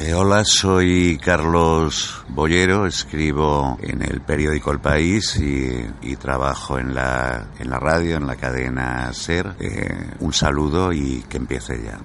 eh, 0.00 0.14
hola, 0.14 0.44
soy 0.44 1.16
Carlos 1.22 2.24
Bollero, 2.28 2.86
escribo 2.86 3.78
en 3.82 4.02
el 4.02 4.20
periódico 4.20 4.72
El 4.72 4.80
País 4.80 5.36
y, 5.36 6.16
trabajo 6.16 6.78
en 6.78 6.94
la, 6.94 7.48
en 7.58 7.70
la 7.70 7.78
radio, 7.78 8.16
en 8.16 8.26
la 8.26 8.36
cadena 8.36 9.12
SER. 9.12 9.54
Eh, 9.60 10.16
un 10.18 10.32
saludo 10.32 10.92
y 10.92 11.22
que 11.28 11.36
empiece 11.36 11.80
ya. 11.82 12.00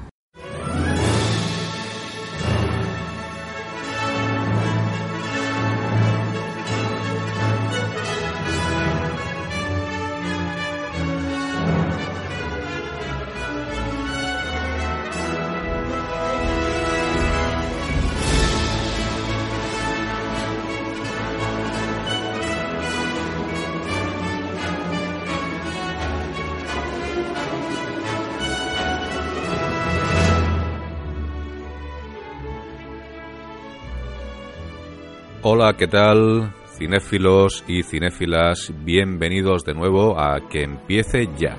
Hola, 35.47 35.77
¿qué 35.77 35.87
tal? 35.87 36.51
Cinéfilos 36.75 37.63
y 37.67 37.83
cinéfilas, 37.83 38.73
bienvenidos 38.83 39.63
de 39.63 39.75
nuevo 39.75 40.19
a 40.19 40.39
Que 40.49 40.63
empiece 40.63 41.29
ya. 41.37 41.55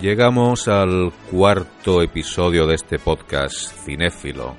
Llegamos 0.00 0.68
al 0.68 1.12
cuarto 1.32 2.00
episodio 2.00 2.68
de 2.68 2.76
este 2.76 3.00
podcast 3.00 3.72
cinéfilo, 3.84 4.54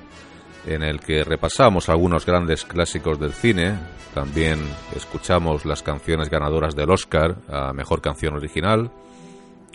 en 0.66 0.82
el 0.82 1.00
que 1.00 1.24
repasamos 1.24 1.88
algunos 1.88 2.26
grandes 2.26 2.66
clásicos 2.66 3.18
del 3.18 3.32
cine, 3.32 3.78
también 4.12 4.58
escuchamos 4.94 5.64
las 5.64 5.82
canciones 5.82 6.28
ganadoras 6.28 6.76
del 6.76 6.90
Oscar 6.90 7.36
a 7.48 7.72
Mejor 7.72 8.02
Canción 8.02 8.34
Original, 8.34 8.90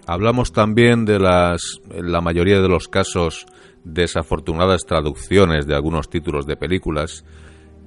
hablamos 0.05 0.53
también 0.53 1.05
de 1.05 1.17
las, 1.17 1.81
en 1.89 2.11
la 2.11 2.21
mayoría 2.21 2.61
de 2.61 2.69
los 2.69 2.87
casos, 2.87 3.47
desafortunadas 3.83 4.85
traducciones 4.85 5.65
de 5.65 5.75
algunos 5.75 6.09
títulos 6.09 6.45
de 6.45 6.57
películas 6.57 7.25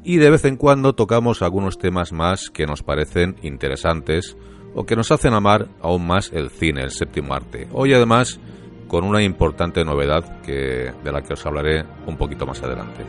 y 0.05 0.17
de 0.17 0.31
vez 0.31 0.45
en 0.45 0.57
cuando 0.57 0.95
tocamos 0.95 1.43
algunos 1.43 1.79
temas 1.79 2.13
más 2.13 2.51
que 2.51 2.67
nos 2.67 2.83
parecen 2.83 3.37
interesantes 3.43 4.37
o 4.75 4.85
que 4.85 4.97
nos 4.97 5.13
hacen 5.13 5.35
amar 5.35 5.69
aún 5.81 6.07
más 6.07 6.33
el 6.33 6.51
cine, 6.51 6.83
el 6.83 6.91
séptimo 6.91 7.35
arte. 7.35 7.69
Hoy 7.73 7.95
además 7.95 8.41
con 8.89 9.05
una 9.05 9.23
importante 9.23 9.85
novedad 9.85 10.43
que, 10.43 10.93
de 11.03 11.13
la 11.13 11.23
que 11.23 11.33
os 11.33 11.47
hablaré 11.47 11.85
un 12.07 12.17
poquito 12.17 12.47
más 12.47 12.63
adelante. 12.63 13.05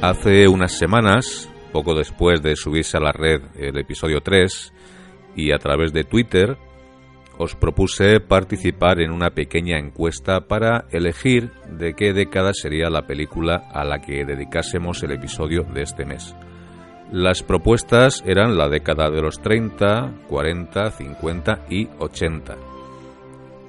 Hace 0.00 0.48
unas 0.48 0.72
semanas, 0.72 1.50
poco 1.72 1.94
después 1.94 2.42
de 2.42 2.56
subirse 2.56 2.96
a 2.96 3.00
la 3.00 3.12
red 3.12 3.42
el 3.56 3.76
episodio 3.78 4.20
3, 4.20 4.72
y 5.36 5.52
a 5.52 5.58
través 5.58 5.92
de 5.92 6.04
Twitter, 6.04 6.56
os 7.38 7.54
propuse 7.54 8.20
participar 8.20 9.00
en 9.00 9.10
una 9.10 9.30
pequeña 9.30 9.78
encuesta 9.78 10.42
para 10.42 10.84
elegir 10.90 11.50
de 11.70 11.94
qué 11.94 12.12
década 12.12 12.52
sería 12.54 12.90
la 12.90 13.06
película 13.06 13.68
a 13.72 13.84
la 13.84 14.00
que 14.00 14.24
dedicásemos 14.24 15.02
el 15.02 15.12
episodio 15.12 15.62
de 15.62 15.82
este 15.82 16.04
mes. 16.04 16.34
Las 17.10 17.42
propuestas 17.42 18.22
eran 18.26 18.56
la 18.56 18.68
década 18.68 19.10
de 19.10 19.20
los 19.20 19.40
30, 19.42 20.12
40, 20.28 20.90
50 20.90 21.66
y 21.68 21.88
80. 21.98 22.56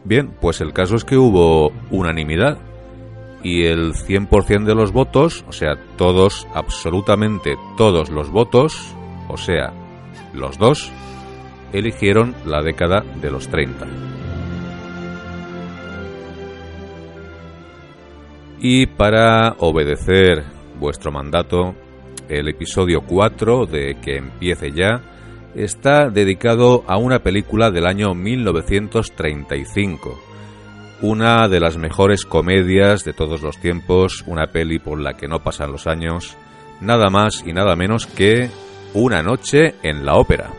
Bien, 0.05 0.33
pues 0.39 0.61
el 0.61 0.73
caso 0.73 0.95
es 0.95 1.03
que 1.03 1.17
hubo 1.17 1.71
unanimidad 1.91 2.57
y 3.43 3.65
el 3.65 3.93
100% 3.93 4.65
de 4.65 4.75
los 4.75 4.91
votos, 4.91 5.43
o 5.47 5.51
sea, 5.51 5.75
todos, 5.97 6.47
absolutamente 6.53 7.57
todos 7.77 8.09
los 8.09 8.29
votos, 8.29 8.95
o 9.27 9.37
sea, 9.37 9.73
los 10.33 10.57
dos, 10.57 10.91
eligieron 11.73 12.33
la 12.45 12.61
década 12.61 13.03
de 13.21 13.31
los 13.31 13.49
30. 13.49 13.85
Y 18.59 18.85
para 18.85 19.55
obedecer 19.59 20.45
vuestro 20.79 21.11
mandato, 21.11 21.75
el 22.29 22.47
episodio 22.47 23.01
4 23.01 23.65
de 23.65 23.97
Que 24.01 24.15
empiece 24.17 24.71
ya 24.71 25.01
está 25.53 26.09
dedicado 26.09 26.85
a 26.87 26.97
una 26.97 27.19
película 27.19 27.71
del 27.71 27.85
año 27.85 28.15
1935, 28.15 30.17
una 31.01 31.49
de 31.49 31.59
las 31.59 31.77
mejores 31.77 32.25
comedias 32.25 33.03
de 33.03 33.11
todos 33.13 33.41
los 33.41 33.59
tiempos, 33.59 34.23
una 34.25 34.47
peli 34.47 34.79
por 34.79 34.99
la 34.99 35.15
que 35.15 35.27
no 35.27 35.43
pasan 35.43 35.71
los 35.71 35.85
años, 35.85 36.35
nada 36.79 37.09
más 37.09 37.43
y 37.45 37.53
nada 37.53 37.75
menos 37.75 38.07
que 38.07 38.49
Una 38.95 39.23
noche 39.23 39.73
en 39.81 40.05
la 40.05 40.17
ópera. 40.17 40.51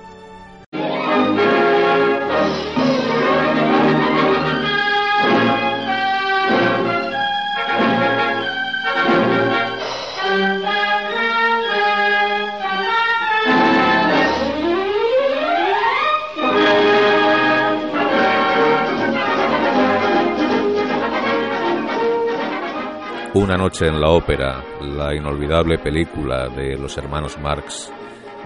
Noche 23.56 23.86
en 23.86 24.00
la 24.00 24.10
ópera, 24.10 24.64
la 24.80 25.14
inolvidable 25.14 25.78
película 25.78 26.48
de 26.48 26.76
los 26.76 26.96
hermanos 26.98 27.38
Marx, 27.38 27.92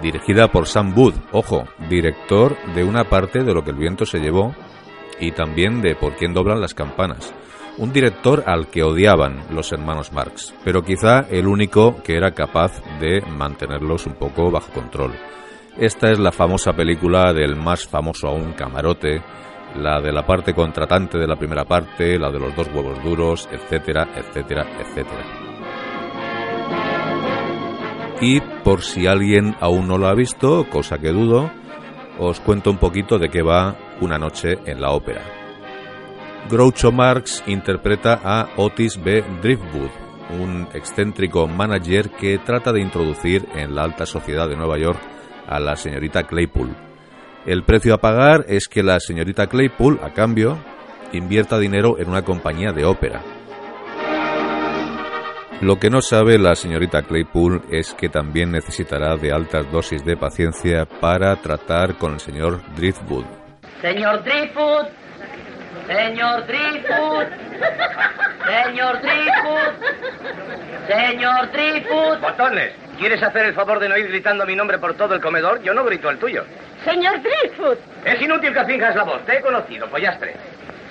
dirigida 0.02 0.48
por 0.48 0.66
Sam 0.66 0.92
Wood, 0.96 1.14
ojo, 1.32 1.64
director 1.88 2.56
de 2.74 2.84
una 2.84 3.04
parte 3.04 3.42
de 3.42 3.54
Lo 3.54 3.62
que 3.64 3.70
el 3.70 3.76
viento 3.76 4.04
se 4.04 4.18
llevó 4.18 4.54
y 5.20 5.32
también 5.32 5.80
de 5.80 5.94
Por 5.94 6.16
quién 6.16 6.34
doblan 6.34 6.60
las 6.60 6.74
campanas. 6.74 7.34
Un 7.78 7.92
director 7.92 8.44
al 8.47 8.68
que 8.68 8.82
odiaban 8.82 9.44
los 9.50 9.72
hermanos 9.72 10.12
Marx, 10.12 10.54
pero 10.64 10.82
quizá 10.82 11.20
el 11.30 11.47
único 11.47 12.02
que 12.02 12.16
era 12.16 12.32
capaz 12.32 12.82
de 13.00 13.20
mantenerlos 13.22 14.06
un 14.06 14.14
poco 14.14 14.50
bajo 14.50 14.72
control. 14.72 15.12
Esta 15.76 16.10
es 16.10 16.18
la 16.18 16.32
famosa 16.32 16.72
película 16.72 17.32
del 17.32 17.54
más 17.54 17.86
famoso 17.86 18.26
aún 18.28 18.52
camarote, 18.52 19.22
la 19.76 20.00
de 20.00 20.12
la 20.12 20.26
parte 20.26 20.54
contratante 20.54 21.18
de 21.18 21.26
la 21.26 21.36
primera 21.36 21.64
parte, 21.64 22.18
la 22.18 22.30
de 22.30 22.40
los 22.40 22.54
dos 22.56 22.68
huevos 22.72 23.02
duros, 23.02 23.48
etcétera, 23.50 24.08
etcétera, 24.14 24.66
etcétera. 24.80 25.48
Y 28.20 28.40
por 28.40 28.82
si 28.82 29.06
alguien 29.06 29.54
aún 29.60 29.86
no 29.86 29.96
lo 29.96 30.08
ha 30.08 30.14
visto, 30.14 30.68
cosa 30.68 30.98
que 30.98 31.12
dudo, 31.12 31.50
os 32.18 32.40
cuento 32.40 32.70
un 32.70 32.78
poquito 32.78 33.18
de 33.18 33.28
qué 33.28 33.42
va 33.42 33.76
Una 34.00 34.18
noche 34.18 34.58
en 34.64 34.80
la 34.80 34.92
ópera. 34.92 35.22
Groucho 36.48 36.92
Marx 36.92 37.42
interpreta 37.47 38.21
a 38.22 38.48
Otis 38.56 38.97
B. 39.03 39.24
Driftwood, 39.42 39.91
un 40.38 40.68
excéntrico 40.72 41.48
manager 41.48 42.10
que 42.10 42.38
trata 42.38 42.72
de 42.72 42.80
introducir 42.80 43.48
en 43.54 43.74
la 43.74 43.82
alta 43.82 44.06
sociedad 44.06 44.48
de 44.48 44.56
Nueva 44.56 44.78
York 44.78 45.00
a 45.48 45.59
la 45.59 45.74
señorita 45.74 46.22
Claypool, 46.22 46.76
el 47.48 47.62
precio 47.62 47.95
a 47.95 47.98
pagar 47.98 48.45
es 48.47 48.68
que 48.68 48.83
la 48.83 49.00
señorita 49.00 49.47
Claypool, 49.47 49.98
a 50.03 50.12
cambio, 50.12 50.59
invierta 51.15 51.59
dinero 51.59 51.98
en 51.98 52.10
una 52.10 52.22
compañía 52.22 52.72
de 52.72 52.84
ópera. 52.84 53.22
Lo 55.62 55.78
que 55.78 55.89
no 55.89 56.03
sabe 56.03 56.39
la 56.39 56.54
señorita 56.54 57.03
Claypool 57.03 57.62
es 57.71 57.95
que 57.95 58.10
también 58.10 58.53
necesitará 58.53 59.16
de 59.16 59.33
altas 59.33 59.72
dosis 59.72 60.04
de 60.04 60.18
paciencia 60.18 60.84
para 60.84 61.34
tratar 61.36 61.97
con 61.97 62.12
el 62.12 62.21
señor 62.21 62.60
Driftwood. 62.77 63.24
Señor 63.80 64.22
Driftwood, 64.24 64.86
señor 65.88 66.46
Driftwood, 66.46 67.26
señor 68.46 69.00
Driftwood, 69.00 69.74
señor 70.86 71.50
Driftwood. 71.50 72.18
Botones, 72.20 72.72
¿quieres 72.98 73.22
hacer 73.22 73.46
el 73.46 73.54
favor 73.54 73.80
de 73.80 73.88
no 73.88 73.96
ir 73.96 74.08
gritando 74.08 74.44
mi 74.46 74.54
nombre 74.54 74.78
por 74.78 74.94
todo 74.94 75.14
el 75.14 75.20
comedor? 75.20 75.62
Yo 75.62 75.72
no 75.74 75.84
grito 75.84 76.10
el 76.10 76.18
tuyo. 76.18 76.44
Señor 76.84 77.20
Driftwood. 77.22 77.78
Es 78.04 78.20
inútil 78.20 78.52
que 78.52 78.64
finjas 78.64 78.94
la 78.94 79.04
voz. 79.04 79.24
Te 79.24 79.38
he 79.38 79.40
conocido, 79.40 79.88
pollastre. 79.88 80.36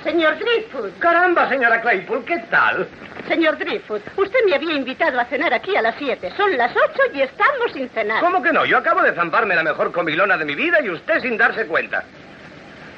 Señor 0.04 0.38
Driftwood. 0.38 0.92
Caramba, 1.00 1.48
señora 1.50 1.80
Claypool, 1.82 2.26
¿qué 2.26 2.40
tal? 2.50 2.88
Señor 3.28 3.58
Driftwood, 3.58 4.02
usted 4.16 4.40
me 4.46 4.56
había 4.56 4.74
invitado 4.74 5.20
a 5.20 5.26
cenar 5.26 5.54
aquí 5.54 5.76
a 5.76 5.82
las 5.82 5.96
siete. 5.96 6.32
Son 6.38 6.56
las 6.58 6.72
ocho 6.72 7.02
y 7.14 7.22
estamos 7.22 7.72
sin 7.74 7.90
cenar. 7.90 8.22
¿Cómo 8.22 8.42
que 8.42 8.54
no? 8.54 8.66
Yo 8.66 8.78
acabo 8.78 9.02
de 9.02 9.14
zamparme 9.14 9.54
la 9.56 9.64
mejor 9.64 9.92
comilona 9.92 10.38
de 10.38 10.46
mi 10.46 10.56
vida 10.56 10.80
y 10.82 10.90
usted 10.90 11.20
sin 11.22 11.38
darse 11.38 11.68
cuenta. 11.68 12.04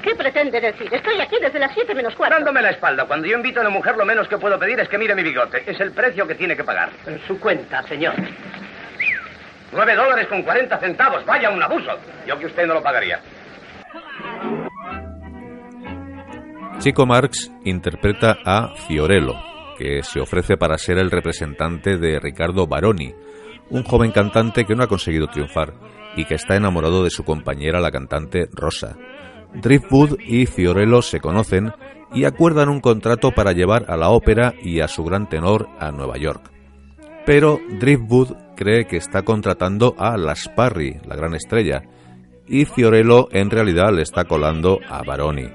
¿Qué 0.03 0.15
pretende 0.15 0.61
decir? 0.61 0.87
Estoy 0.93 1.19
aquí 1.19 1.35
desde 1.41 1.59
las 1.59 1.73
siete 1.73 1.93
menos 1.93 2.15
cuarto. 2.15 2.35
Dándome 2.35 2.61
la 2.61 2.69
espalda. 2.69 3.05
Cuando 3.05 3.27
yo 3.27 3.35
invito 3.35 3.59
a 3.59 3.63
una 3.63 3.69
mujer, 3.69 3.97
lo 3.97 4.05
menos 4.05 4.27
que 4.27 4.37
puedo 4.37 4.57
pedir 4.57 4.79
es 4.79 4.87
que 4.87 4.97
mire 4.97 5.13
mi 5.13 5.23
bigote. 5.23 5.63
Es 5.69 5.79
el 5.79 5.91
precio 5.91 6.25
que 6.25 6.35
tiene 6.35 6.55
que 6.55 6.63
pagar. 6.63 6.89
En 7.05 7.19
su 7.27 7.39
cuenta, 7.39 7.83
señor. 7.83 8.13
Nueve 9.73 9.95
dólares 9.95 10.27
con 10.27 10.41
cuarenta 10.41 10.77
centavos. 10.79 11.25
Vaya, 11.25 11.49
un 11.49 11.61
abuso. 11.61 11.91
Yo 12.25 12.39
que 12.39 12.45
usted 12.45 12.65
no 12.65 12.75
lo 12.75 12.83
pagaría. 12.83 13.19
Chico 16.79 17.05
Marx 17.05 17.51
interpreta 17.65 18.37
a 18.45 18.73
Fiorello, 18.87 19.35
que 19.77 20.01
se 20.01 20.21
ofrece 20.21 20.55
para 20.55 20.77
ser 20.77 20.97
el 20.97 21.11
representante 21.11 21.97
de 21.97 22.21
Ricardo 22.21 22.67
Baroni, 22.67 23.13
un 23.69 23.83
joven 23.83 24.11
cantante 24.11 24.63
que 24.63 24.75
no 24.75 24.83
ha 24.83 24.87
conseguido 24.87 25.27
triunfar 25.27 25.73
y 26.15 26.23
que 26.23 26.35
está 26.35 26.55
enamorado 26.55 27.03
de 27.03 27.09
su 27.09 27.25
compañera 27.25 27.81
la 27.81 27.91
cantante 27.91 28.47
Rosa. 28.53 28.95
Driftwood 29.53 30.19
y 30.19 30.45
Fiorello 30.45 31.01
se 31.01 31.19
conocen 31.19 31.71
y 32.13 32.25
acuerdan 32.25 32.69
un 32.69 32.81
contrato 32.81 33.31
para 33.31 33.51
llevar 33.51 33.85
a 33.87 33.97
la 33.97 34.09
ópera 34.09 34.53
y 34.61 34.79
a 34.79 34.87
su 34.87 35.03
gran 35.03 35.29
tenor 35.29 35.67
a 35.79 35.91
Nueva 35.91 36.17
York. 36.17 36.51
Pero 37.25 37.59
Driftwood 37.79 38.35
cree 38.55 38.85
que 38.85 38.97
está 38.97 39.21
contratando 39.21 39.95
a 39.97 40.17
Las 40.17 40.49
Parry, 40.49 40.99
la 41.05 41.15
gran 41.15 41.35
estrella, 41.35 41.83
y 42.47 42.65
Fiorello 42.65 43.29
en 43.31 43.49
realidad 43.49 43.93
le 43.93 44.01
está 44.01 44.25
colando 44.25 44.79
a 44.89 45.03
Baroni. 45.03 45.47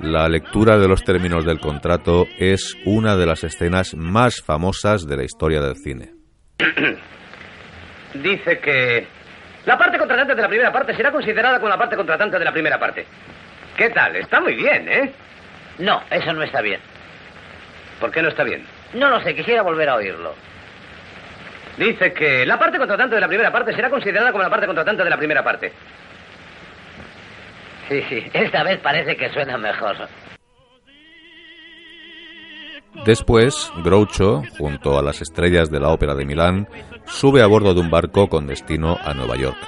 La 0.00 0.28
lectura 0.28 0.78
de 0.78 0.86
los 0.86 1.02
términos 1.02 1.44
del 1.44 1.58
contrato 1.58 2.26
es 2.38 2.76
una 2.84 3.16
de 3.16 3.26
las 3.26 3.42
escenas 3.42 3.94
más 3.96 4.42
famosas 4.42 5.06
de 5.06 5.16
la 5.16 5.24
historia 5.24 5.60
del 5.60 5.76
cine. 5.76 6.12
Dice 8.14 8.58
que 8.60 9.06
la 9.68 9.76
parte 9.76 9.98
contratante 9.98 10.34
de 10.34 10.40
la 10.40 10.48
primera 10.48 10.72
parte 10.72 10.94
será 10.94 11.12
considerada 11.12 11.58
como 11.58 11.68
la 11.68 11.76
parte 11.76 11.94
contratante 11.94 12.38
de 12.38 12.44
la 12.46 12.52
primera 12.52 12.78
parte. 12.78 13.04
¿Qué 13.76 13.90
tal? 13.90 14.16
Está 14.16 14.40
muy 14.40 14.54
bien, 14.54 14.88
¿eh? 14.88 15.12
No, 15.76 16.02
eso 16.08 16.32
no 16.32 16.42
está 16.42 16.62
bien. 16.62 16.80
¿Por 18.00 18.10
qué 18.10 18.22
no 18.22 18.30
está 18.30 18.44
bien? 18.44 18.64
No 18.94 19.10
lo 19.10 19.20
sé, 19.20 19.34
quisiera 19.34 19.60
volver 19.60 19.90
a 19.90 19.96
oírlo. 19.96 20.34
Dice 21.76 22.14
que 22.14 22.46
la 22.46 22.58
parte 22.58 22.78
contratante 22.78 23.14
de 23.14 23.20
la 23.20 23.28
primera 23.28 23.52
parte 23.52 23.74
será 23.74 23.90
considerada 23.90 24.32
como 24.32 24.42
la 24.42 24.48
parte 24.48 24.64
contratante 24.64 25.04
de 25.04 25.10
la 25.10 25.18
primera 25.18 25.44
parte. 25.44 25.70
Sí, 27.90 28.02
sí, 28.08 28.26
esta 28.32 28.62
vez 28.62 28.78
parece 28.80 29.18
que 29.18 29.28
suena 29.28 29.58
mejor. 29.58 29.96
Después, 33.04 33.72
Groucho, 33.84 34.42
junto 34.58 34.98
a 34.98 35.02
las 35.02 35.20
estrellas 35.22 35.70
de 35.70 35.80
la 35.80 35.88
ópera 35.88 36.14
de 36.14 36.24
Milán, 36.24 36.68
sube 37.06 37.42
a 37.42 37.46
bordo 37.46 37.74
de 37.74 37.80
un 37.80 37.90
barco 37.90 38.28
con 38.28 38.46
destino 38.46 38.98
a 39.02 39.14
Nueva 39.14 39.36
York. 39.36 39.58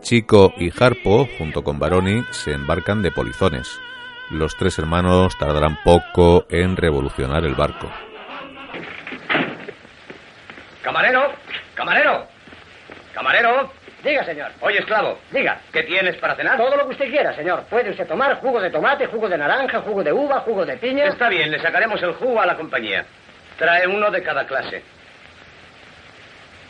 Chico 0.00 0.52
y 0.56 0.70
Harpo, 0.78 1.28
junto 1.38 1.62
con 1.64 1.78
Baroni, 1.78 2.22
se 2.30 2.52
embarcan 2.52 3.02
de 3.02 3.10
polizones. 3.10 3.80
Los 4.30 4.56
tres 4.56 4.78
hermanos 4.78 5.36
tardarán 5.38 5.78
poco 5.82 6.46
en 6.50 6.76
revolucionar 6.76 7.44
el 7.44 7.54
barco. 7.54 7.90
Camarero, 10.82 11.32
camarero, 11.74 12.26
camarero. 13.14 13.77
Diga, 14.02 14.24
señor. 14.24 14.52
Oye, 14.60 14.78
esclavo. 14.78 15.18
Diga. 15.30 15.60
¿Qué 15.72 15.82
tienes 15.82 16.16
para 16.16 16.36
cenar? 16.36 16.56
Todo 16.56 16.76
lo 16.76 16.84
que 16.84 16.92
usted 16.92 17.10
quiera, 17.10 17.34
señor. 17.34 17.64
Puede 17.64 17.90
usted 17.90 18.06
tomar 18.06 18.36
jugo 18.40 18.60
de 18.60 18.70
tomate, 18.70 19.06
jugo 19.06 19.28
de 19.28 19.36
naranja, 19.36 19.80
jugo 19.80 20.04
de 20.04 20.12
uva, 20.12 20.40
jugo 20.40 20.64
de 20.64 20.76
piña. 20.76 21.06
Está 21.06 21.28
bien, 21.28 21.50
le 21.50 21.60
sacaremos 21.60 22.00
el 22.02 22.12
jugo 22.12 22.40
a 22.40 22.46
la 22.46 22.56
compañía. 22.56 23.04
Trae 23.58 23.86
uno 23.88 24.10
de 24.10 24.22
cada 24.22 24.46
clase. 24.46 24.82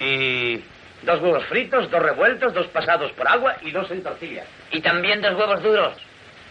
Y 0.01 0.65
dos 1.03 1.21
huevos 1.21 1.45
fritos, 1.47 1.91
dos 1.91 2.03
revueltos, 2.03 2.55
dos 2.55 2.67
pasados 2.69 3.13
por 3.13 3.29
agua 3.29 3.57
y 3.61 3.73
dos 3.73 3.91
en 3.91 4.03
tortilla. 4.03 4.45
Y 4.71 4.81
también 4.81 5.21
dos 5.21 5.35
huevos 5.35 5.63
duros. 5.63 5.95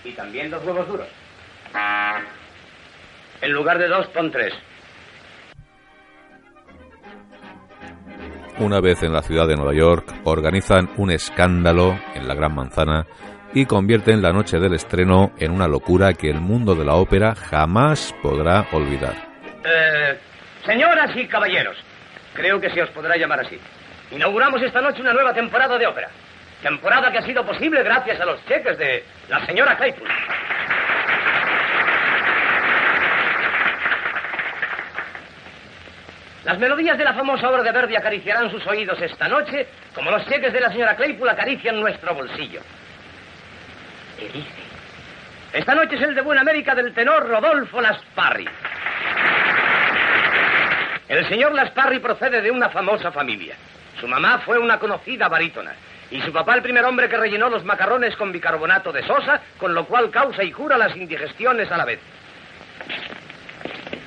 Y 0.03 0.11
también 0.11 0.51
dos 0.51 0.63
huevos 0.63 0.87
duros. 0.87 1.07
En 3.41 3.51
lugar 3.51 3.79
de 3.79 3.87
dos, 3.87 4.07
pon 4.07 4.31
tres. 4.31 4.53
Una 8.59 8.81
vez 8.81 9.03
en 9.03 9.13
la 9.13 9.21
ciudad 9.21 9.47
de 9.47 9.55
Nueva 9.55 9.75
York, 9.75 10.11
organizan 10.23 10.89
un 10.97 11.11
escándalo 11.11 11.95
en 12.15 12.27
la 12.27 12.33
Gran 12.33 12.55
Manzana 12.55 13.05
y 13.53 13.67
convierten 13.67 14.23
la 14.23 14.33
noche 14.33 14.57
del 14.57 14.73
estreno 14.73 15.31
en 15.37 15.51
una 15.51 15.67
locura 15.67 16.13
que 16.13 16.31
el 16.31 16.41
mundo 16.41 16.73
de 16.73 16.83
la 16.83 16.95
ópera 16.95 17.35
jamás 17.35 18.15
podrá 18.23 18.65
olvidar. 18.71 19.13
Eh, 19.63 20.17
señoras 20.65 21.15
y 21.15 21.27
caballeros, 21.27 21.77
creo 22.33 22.59
que 22.59 22.71
se 22.71 22.81
os 22.81 22.89
podrá 22.89 23.15
llamar 23.15 23.41
así. 23.41 23.59
Inauguramos 24.09 24.59
esta 24.63 24.81
noche 24.81 25.01
una 25.01 25.13
nueva 25.13 25.35
temporada 25.35 25.77
de 25.77 25.85
ópera. 25.85 26.09
Temporada 26.63 27.11
que 27.11 27.19
ha 27.19 27.25
sido 27.25 27.45
posible 27.45 27.83
gracias 27.83 28.19
a 28.19 28.25
los 28.25 28.43
cheques 28.47 28.75
de 28.79 29.03
la 29.29 29.45
señora 29.45 29.77
Claypool. 29.77 30.09
Las 36.47 36.59
melodías 36.59 36.97
de 36.97 37.03
la 37.03 37.13
famosa 37.13 37.49
obra 37.49 37.61
de 37.61 37.73
Verdi 37.73 37.97
acariciarán 37.97 38.49
sus 38.49 38.65
oídos 38.67 38.97
esta 39.01 39.27
noche, 39.27 39.67
como 39.93 40.09
los 40.09 40.25
cheques 40.29 40.53
de 40.53 40.61
la 40.61 40.71
señora 40.71 40.95
Claypool 40.95 41.27
acarician 41.27 41.77
nuestro 41.77 42.15
bolsillo. 42.15 42.61
¿Qué 44.17 44.29
dice? 44.29 44.47
Esta 45.51 45.75
noche 45.75 45.97
es 45.97 46.03
el 46.03 46.15
de 46.15 46.21
Buena 46.21 46.39
América 46.39 46.73
del 46.73 46.93
tenor 46.93 47.27
Rodolfo 47.27 47.81
Lasparri. 47.81 48.47
El 51.09 51.27
señor 51.27 51.53
Lasparri 51.53 51.99
procede 51.99 52.41
de 52.41 52.49
una 52.49 52.69
famosa 52.69 53.11
familia. 53.11 53.57
Su 53.99 54.07
mamá 54.07 54.39
fue 54.45 54.57
una 54.57 54.79
conocida 54.79 55.27
barítona. 55.27 55.73
Y 56.11 56.21
su 56.21 56.31
papá 56.31 56.55
el 56.55 56.61
primer 56.61 56.85
hombre 56.85 57.09
que 57.09 57.17
rellenó 57.17 57.49
los 57.49 57.65
macarrones 57.65 58.15
con 58.15 58.31
bicarbonato 58.31 58.93
de 58.93 59.05
sosa, 59.05 59.41
con 59.57 59.73
lo 59.73 59.83
cual 59.83 60.09
causa 60.11 60.45
y 60.45 60.53
cura 60.53 60.77
las 60.77 60.95
indigestiones 60.95 61.69
a 61.69 61.75
la 61.75 61.83
vez. 61.83 61.99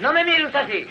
No 0.00 0.10
me 0.14 0.24
mire 0.24 0.46
usted 0.46 0.58
así. 0.58 0.88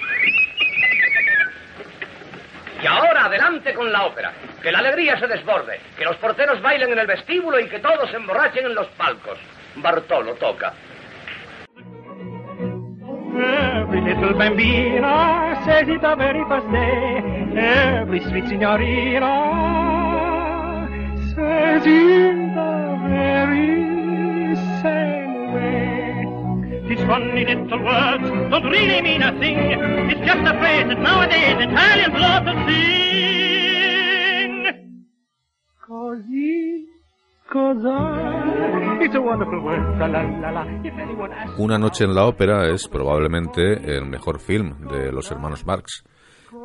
Adelante 3.29 3.75
con 3.75 3.91
la 3.91 4.07
ópera. 4.07 4.33
Que 4.59 4.71
la 4.71 4.79
alegría 4.79 5.19
se 5.19 5.27
desborde, 5.27 5.79
que 5.95 6.03
los 6.03 6.15
porteros 6.15 6.59
bailen 6.63 6.91
en 6.93 6.97
el 6.97 7.05
vestíbulo 7.05 7.59
y 7.59 7.69
que 7.69 7.77
todos 7.77 8.09
se 8.09 8.15
emborrachen 8.17 8.65
en 8.65 8.73
los 8.73 8.87
palcos. 8.97 9.37
Bartolo 9.75 10.33
toca. 10.33 10.73
Every 13.37 14.01
little 14.01 14.33
bambina 14.33 15.63
says 15.63 15.87
it 15.87 16.01
the 16.01 16.15
very 16.15 16.43
first 16.49 16.71
day. 16.71 17.21
Every 17.55 18.19
sweet 18.21 18.47
signorina 18.47 19.29
says 21.35 21.83
it 21.85 22.55
the 22.55 22.97
very 23.09 24.55
same 24.81 25.53
way. 25.53 26.89
These 26.89 27.05
funny 27.05 27.45
little 27.45 27.83
words 27.83 28.27
don't 28.49 28.63
really 28.63 29.03
mean 29.03 29.21
a 29.21 29.31
thing. 29.37 29.59
It's 30.09 30.21
just 30.25 30.41
a 30.41 30.57
phrase 30.57 30.87
that 30.87 30.99
nowadays 30.99 31.57
Italians 31.59 32.15
love 32.15 32.45
to 32.45 32.53
sing. 32.67 33.18
Una 41.57 41.77
noche 41.77 42.03
en 42.05 42.15
la 42.15 42.25
ópera 42.25 42.67
es 42.67 42.87
probablemente 42.87 43.95
el 43.95 44.05
mejor 44.05 44.39
film 44.39 44.87
de 44.87 45.11
los 45.11 45.29
hermanos 45.31 45.65
Marx. 45.65 46.03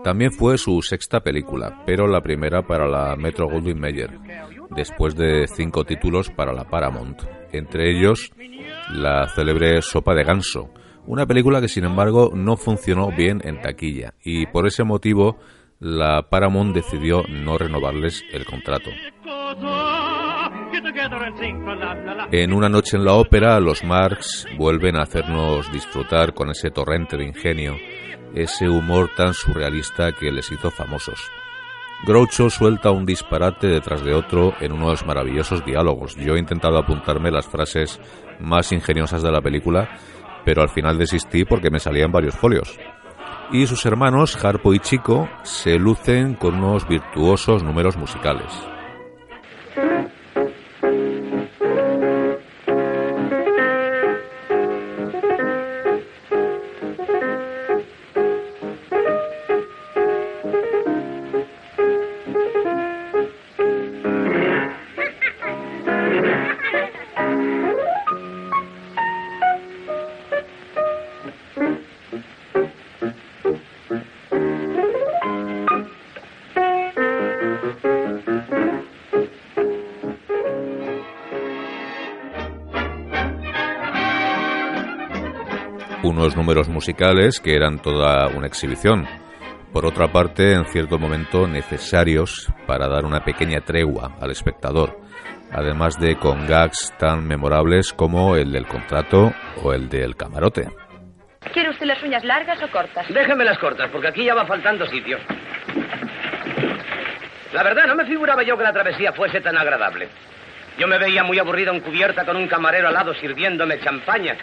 También 0.02 0.32
fue 0.32 0.56
su 0.56 0.80
sexta 0.82 1.20
película, 1.20 1.82
pero 1.84 2.06
la 2.06 2.22
primera 2.22 2.62
para 2.62 2.88
la 2.88 3.16
Metro 3.16 3.48
Goldwyn 3.48 3.78
Mayer, 3.78 4.18
después 4.70 5.14
de 5.14 5.46
cinco 5.46 5.84
títulos 5.84 6.30
para 6.30 6.52
la 6.52 6.64
Paramount, 6.64 7.22
entre 7.52 7.90
ellos 7.90 8.32
la 8.90 9.28
célebre 9.28 9.82
Sopa 9.82 10.14
de 10.14 10.24
Ganso, 10.24 10.70
una 11.06 11.26
película 11.26 11.60
que 11.60 11.68
sin 11.68 11.84
embargo 11.84 12.32
no 12.34 12.56
funcionó 12.56 13.10
bien 13.10 13.42
en 13.44 13.60
taquilla 13.60 14.14
y 14.22 14.46
por 14.46 14.66
ese 14.66 14.84
motivo 14.84 15.36
la 15.80 16.28
Paramount 16.30 16.74
decidió 16.74 17.22
no 17.28 17.58
renovarles 17.58 18.24
el 18.32 18.46
contrato. 18.46 18.90
En 22.30 22.52
una 22.52 22.68
noche 22.68 22.96
en 22.96 23.04
la 23.04 23.14
ópera, 23.14 23.58
los 23.58 23.82
Marx 23.82 24.46
vuelven 24.56 24.96
a 24.96 25.02
hacernos 25.02 25.70
disfrutar 25.72 26.34
con 26.34 26.50
ese 26.50 26.70
torrente 26.70 27.16
de 27.16 27.24
ingenio, 27.24 27.76
ese 28.34 28.68
humor 28.68 29.10
tan 29.16 29.34
surrealista 29.34 30.12
que 30.12 30.30
les 30.30 30.50
hizo 30.52 30.70
famosos. 30.70 31.20
Groucho 32.06 32.48
suelta 32.50 32.90
un 32.90 33.06
disparate 33.06 33.66
detrás 33.66 34.04
de 34.04 34.14
otro 34.14 34.54
en 34.60 34.72
unos 34.72 35.04
maravillosos 35.06 35.64
diálogos. 35.64 36.14
Yo 36.16 36.36
he 36.36 36.38
intentado 36.38 36.78
apuntarme 36.78 37.30
las 37.30 37.46
frases 37.46 38.00
más 38.38 38.70
ingeniosas 38.72 39.22
de 39.22 39.32
la 39.32 39.40
película, 39.40 39.98
pero 40.44 40.62
al 40.62 40.68
final 40.68 40.98
desistí 40.98 41.44
porque 41.44 41.70
me 41.70 41.80
salían 41.80 42.12
varios 42.12 42.34
folios. 42.34 42.78
Y 43.50 43.66
sus 43.66 43.84
hermanos, 43.86 44.42
Harpo 44.44 44.74
y 44.74 44.80
Chico, 44.80 45.28
se 45.42 45.78
lucen 45.78 46.34
con 46.34 46.54
unos 46.56 46.86
virtuosos 46.86 47.62
números 47.62 47.96
musicales. 47.96 48.73
Unos 86.04 86.36
números 86.36 86.68
musicales 86.68 87.40
que 87.40 87.56
eran 87.56 87.78
toda 87.80 88.28
una 88.28 88.46
exhibición. 88.46 89.08
Por 89.72 89.86
otra 89.86 90.12
parte, 90.12 90.52
en 90.52 90.66
cierto 90.66 90.98
momento 90.98 91.46
necesarios 91.46 92.52
para 92.66 92.88
dar 92.88 93.06
una 93.06 93.24
pequeña 93.24 93.62
tregua 93.62 94.14
al 94.20 94.30
espectador, 94.30 95.00
además 95.50 95.98
de 95.98 96.16
con 96.16 96.46
gags 96.46 96.92
tan 96.98 97.26
memorables 97.26 97.94
como 97.94 98.36
el 98.36 98.52
del 98.52 98.66
contrato 98.66 99.32
o 99.62 99.72
el 99.72 99.88
del 99.88 100.14
camarote. 100.14 100.68
¿Quiere 101.54 101.70
usted 101.70 101.86
las 101.86 102.02
uñas 102.02 102.22
largas 102.22 102.62
o 102.62 102.70
cortas? 102.70 103.06
Déjeme 103.08 103.46
las 103.46 103.58
cortas, 103.58 103.88
porque 103.90 104.08
aquí 104.08 104.26
ya 104.26 104.34
va 104.34 104.44
faltando 104.44 104.86
sitio. 104.86 105.16
La 107.54 107.62
verdad, 107.62 107.86
no 107.86 107.94
me 107.94 108.04
figuraba 108.04 108.42
yo 108.42 108.58
que 108.58 108.64
la 108.64 108.74
travesía 108.74 109.14
fuese 109.14 109.40
tan 109.40 109.56
agradable. 109.56 110.10
Yo 110.78 110.86
me 110.86 110.98
veía 110.98 111.22
muy 111.24 111.38
aburrido 111.38 111.72
en 111.72 111.80
cubierta 111.80 112.26
con 112.26 112.36
un 112.36 112.46
camarero 112.46 112.88
al 112.88 112.94
lado 112.94 113.14
sirviéndome 113.14 113.80
champaña. 113.80 114.36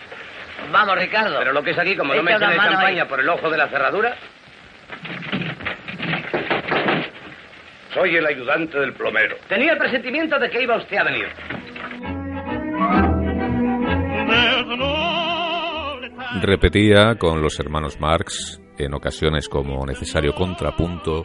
Vamos, 0.72 0.96
Ricardo. 0.98 1.38
Pero 1.39 1.53
lo 1.53 1.63
que 1.63 1.72
es 1.72 1.79
aquí, 1.79 1.96
como 1.96 2.13
no 2.13 2.24
me 2.24 2.31
Echa 2.31 2.46
echen 2.46 2.58
mano 2.58 2.72
champaña 2.74 3.03
ahí. 3.03 3.08
por 3.10 3.20
el 3.20 3.29
ojo 3.29 3.50
de 3.50 3.58
la 3.58 3.67
cerradura. 3.67 4.15
Soy 7.93 8.15
el 8.15 8.25
ayudante 8.25 8.79
del 8.79 8.93
plomero. 8.93 9.36
Tenía 9.50 9.74
el 9.74 9.77
presentimiento 9.77 10.39
de 10.39 10.50
que 10.50 10.63
iba 10.63 10.77
usted 10.77 10.98
a 10.98 11.03
venir. 11.03 11.27
Repetía 16.41 17.15
con 17.15 17.41
los 17.41 17.60
hermanos 17.60 18.00
Marx, 18.00 18.62
en 18.77 18.93
ocasiones 18.93 19.48
como 19.50 19.86
necesario 19.86 20.34
contrapunto, 20.34 21.24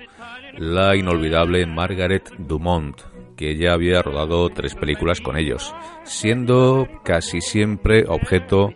la 0.58 0.96
inolvidable 0.96 1.64
Margaret 1.66 2.28
Dumont, 2.38 3.00
que 3.36 3.56
ya 3.56 3.72
había 3.72 4.02
rodado 4.02 4.48
tres 4.50 4.74
películas 4.74 5.20
con 5.20 5.36
ellos, 5.38 5.74
siendo 6.04 6.86
casi 7.04 7.40
siempre 7.40 8.04
objeto, 8.08 8.70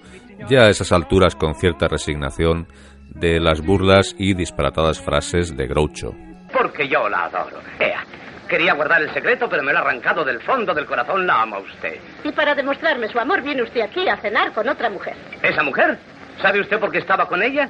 ya 0.48 0.62
a 0.62 0.70
esas 0.70 0.92
alturas 0.92 1.34
con 1.34 1.54
cierta 1.54 1.88
resignación, 1.88 2.66
de 3.14 3.40
las 3.40 3.60
burlas 3.60 4.14
y 4.18 4.34
disparatadas 4.34 5.00
frases 5.00 5.56
de 5.56 5.66
Groucho. 5.66 6.14
Porque 6.52 6.88
yo 6.88 7.08
la 7.08 7.24
adoro. 7.24 7.58
Ea, 7.78 8.04
quería 8.48 8.74
guardar 8.74 9.02
el 9.02 9.12
secreto, 9.12 9.48
pero 9.48 9.62
me 9.62 9.72
lo 9.72 9.78
ha 9.78 9.82
arrancado 9.82 10.24
del 10.24 10.40
fondo 10.40 10.74
del 10.74 10.86
corazón. 10.86 11.26
La 11.26 11.42
ama 11.42 11.58
usted. 11.58 11.98
Y 12.24 12.32
para 12.32 12.54
demostrarme 12.54 13.08
su 13.08 13.18
amor 13.18 13.42
viene 13.42 13.62
usted 13.62 13.80
aquí 13.80 14.08
a 14.08 14.16
cenar 14.16 14.52
con 14.52 14.68
otra 14.68 14.90
mujer. 14.90 15.14
¿Esa 15.42 15.62
mujer? 15.62 15.98
¿Sabe 16.40 16.60
usted 16.60 16.78
por 16.78 16.90
qué 16.90 16.98
estaba 16.98 17.26
con 17.26 17.42
ella? 17.42 17.68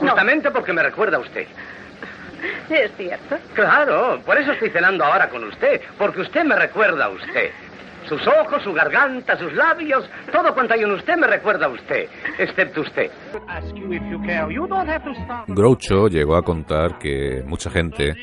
No. 0.00 0.10
Justamente 0.10 0.50
porque 0.50 0.72
me 0.72 0.82
recuerda 0.82 1.16
a 1.16 1.20
usted. 1.20 1.46
Es 2.68 2.92
cierto. 2.96 3.38
Claro, 3.54 4.20
por 4.24 4.36
eso 4.38 4.52
estoy 4.52 4.70
cenando 4.70 5.04
ahora 5.04 5.28
con 5.28 5.42
usted, 5.44 5.80
porque 5.96 6.20
usted 6.20 6.44
me 6.44 6.54
recuerda 6.54 7.06
a 7.06 7.08
usted. 7.08 7.50
Sus 8.08 8.20
ojos, 8.26 8.62
su 8.62 8.72
garganta, 8.72 9.36
sus 9.36 9.52
labios, 9.52 10.08
todo 10.30 10.54
cuanto 10.54 10.74
hay 10.74 10.80
en 10.80 10.92
usted 10.92 11.16
me 11.16 11.26
recuerda 11.26 11.66
a 11.66 11.68
usted, 11.68 12.08
excepto 12.38 12.82
usted. 12.82 13.10
Groucho 15.48 16.06
llegó 16.06 16.36
a 16.36 16.42
contar 16.42 16.98
que 16.98 17.42
mucha 17.44 17.68
gente 17.70 18.14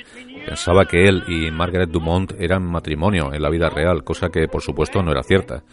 pensaba 0.45 0.85
que 0.85 1.05
él 1.05 1.23
y 1.27 1.51
Margaret 1.51 1.89
Dumont 1.89 2.33
eran 2.39 2.63
matrimonio 2.63 3.33
en 3.33 3.41
la 3.41 3.49
vida 3.49 3.69
real, 3.69 4.03
cosa 4.03 4.29
que 4.29 4.47
por 4.47 4.61
supuesto 4.61 5.03
no 5.03 5.11
era 5.11 5.23
cierta. 5.23 5.63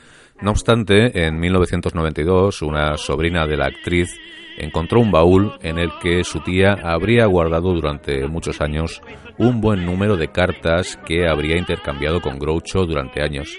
No 0.40 0.50
obstante, 0.50 1.26
en 1.26 1.38
1992, 1.38 2.62
una 2.62 2.96
sobrina 2.96 3.46
de 3.46 3.56
la 3.58 3.66
actriz 3.66 4.18
encontró 4.58 5.00
un 5.00 5.12
baúl 5.12 5.52
en 5.62 5.78
el 5.78 5.90
que 6.02 6.24
su 6.24 6.40
tía 6.40 6.76
habría 6.82 7.26
guardado 7.26 7.72
durante 7.72 8.26
muchos 8.26 8.60
años 8.60 9.00
un 9.38 9.60
buen 9.60 9.86
número 9.86 10.16
de 10.16 10.28
cartas 10.28 10.98
que 11.06 11.28
habría 11.28 11.56
intercambiado 11.56 12.20
con 12.20 12.38
Groucho 12.38 12.84
durante 12.86 13.22
años 13.22 13.56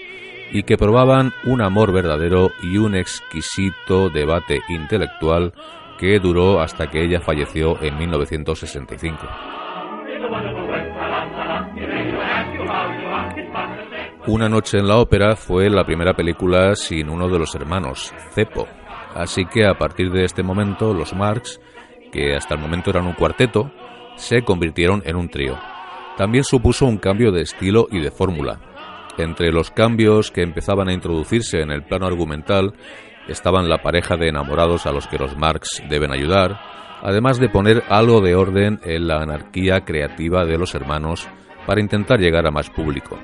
y 0.52 0.62
que 0.64 0.76
probaban 0.76 1.32
un 1.44 1.62
amor 1.62 1.92
verdadero 1.92 2.50
y 2.62 2.76
un 2.76 2.94
exquisito 2.94 4.10
debate 4.10 4.60
intelectual 4.68 5.52
que 5.98 6.18
duró 6.18 6.60
hasta 6.60 6.88
que 6.88 7.02
ella 7.02 7.20
falleció 7.20 7.82
en 7.82 7.96
1965. 7.96 9.18
Una 14.26 14.48
noche 14.48 14.78
en 14.78 14.86
la 14.86 14.98
ópera 14.98 15.36
fue 15.36 15.68
la 15.68 15.84
primera 15.84 16.14
película 16.14 16.76
sin 16.76 17.08
uno 17.08 17.28
de 17.28 17.38
los 17.38 17.54
hermanos, 17.54 18.14
Cepo. 18.32 18.68
Así 19.14 19.46
que 19.46 19.66
a 19.66 19.74
partir 19.74 20.10
de 20.10 20.24
este 20.24 20.42
momento 20.42 20.94
los 20.94 21.12
Marx, 21.14 21.60
que 22.12 22.36
hasta 22.36 22.54
el 22.54 22.60
momento 22.60 22.90
eran 22.90 23.06
un 23.06 23.14
cuarteto, 23.14 23.70
se 24.16 24.42
convirtieron 24.42 25.02
en 25.06 25.16
un 25.16 25.28
trío. 25.28 25.58
También 26.16 26.44
supuso 26.44 26.86
un 26.86 26.98
cambio 26.98 27.32
de 27.32 27.42
estilo 27.42 27.88
y 27.90 28.00
de 28.00 28.10
fórmula. 28.10 28.71
Entre 29.18 29.52
los 29.52 29.70
cambios 29.70 30.30
que 30.30 30.42
empezaban 30.42 30.88
a 30.88 30.92
introducirse 30.92 31.60
en 31.60 31.70
el 31.70 31.82
plano 31.82 32.06
argumental 32.06 32.74
estaban 33.28 33.68
la 33.68 33.82
pareja 33.82 34.16
de 34.16 34.28
enamorados 34.28 34.86
a 34.86 34.92
los 34.92 35.06
que 35.06 35.18
los 35.18 35.36
Marx 35.36 35.82
deben 35.88 36.12
ayudar, 36.12 36.58
además 37.02 37.38
de 37.38 37.48
poner 37.48 37.84
algo 37.88 38.20
de 38.20 38.34
orden 38.34 38.80
en 38.84 39.06
la 39.06 39.22
anarquía 39.22 39.84
creativa 39.84 40.44
de 40.44 40.58
los 40.58 40.74
hermanos 40.74 41.28
para 41.66 41.80
intentar 41.80 42.18
llegar 42.18 42.46
a 42.46 42.50
más 42.50 42.70
público. 42.70 43.18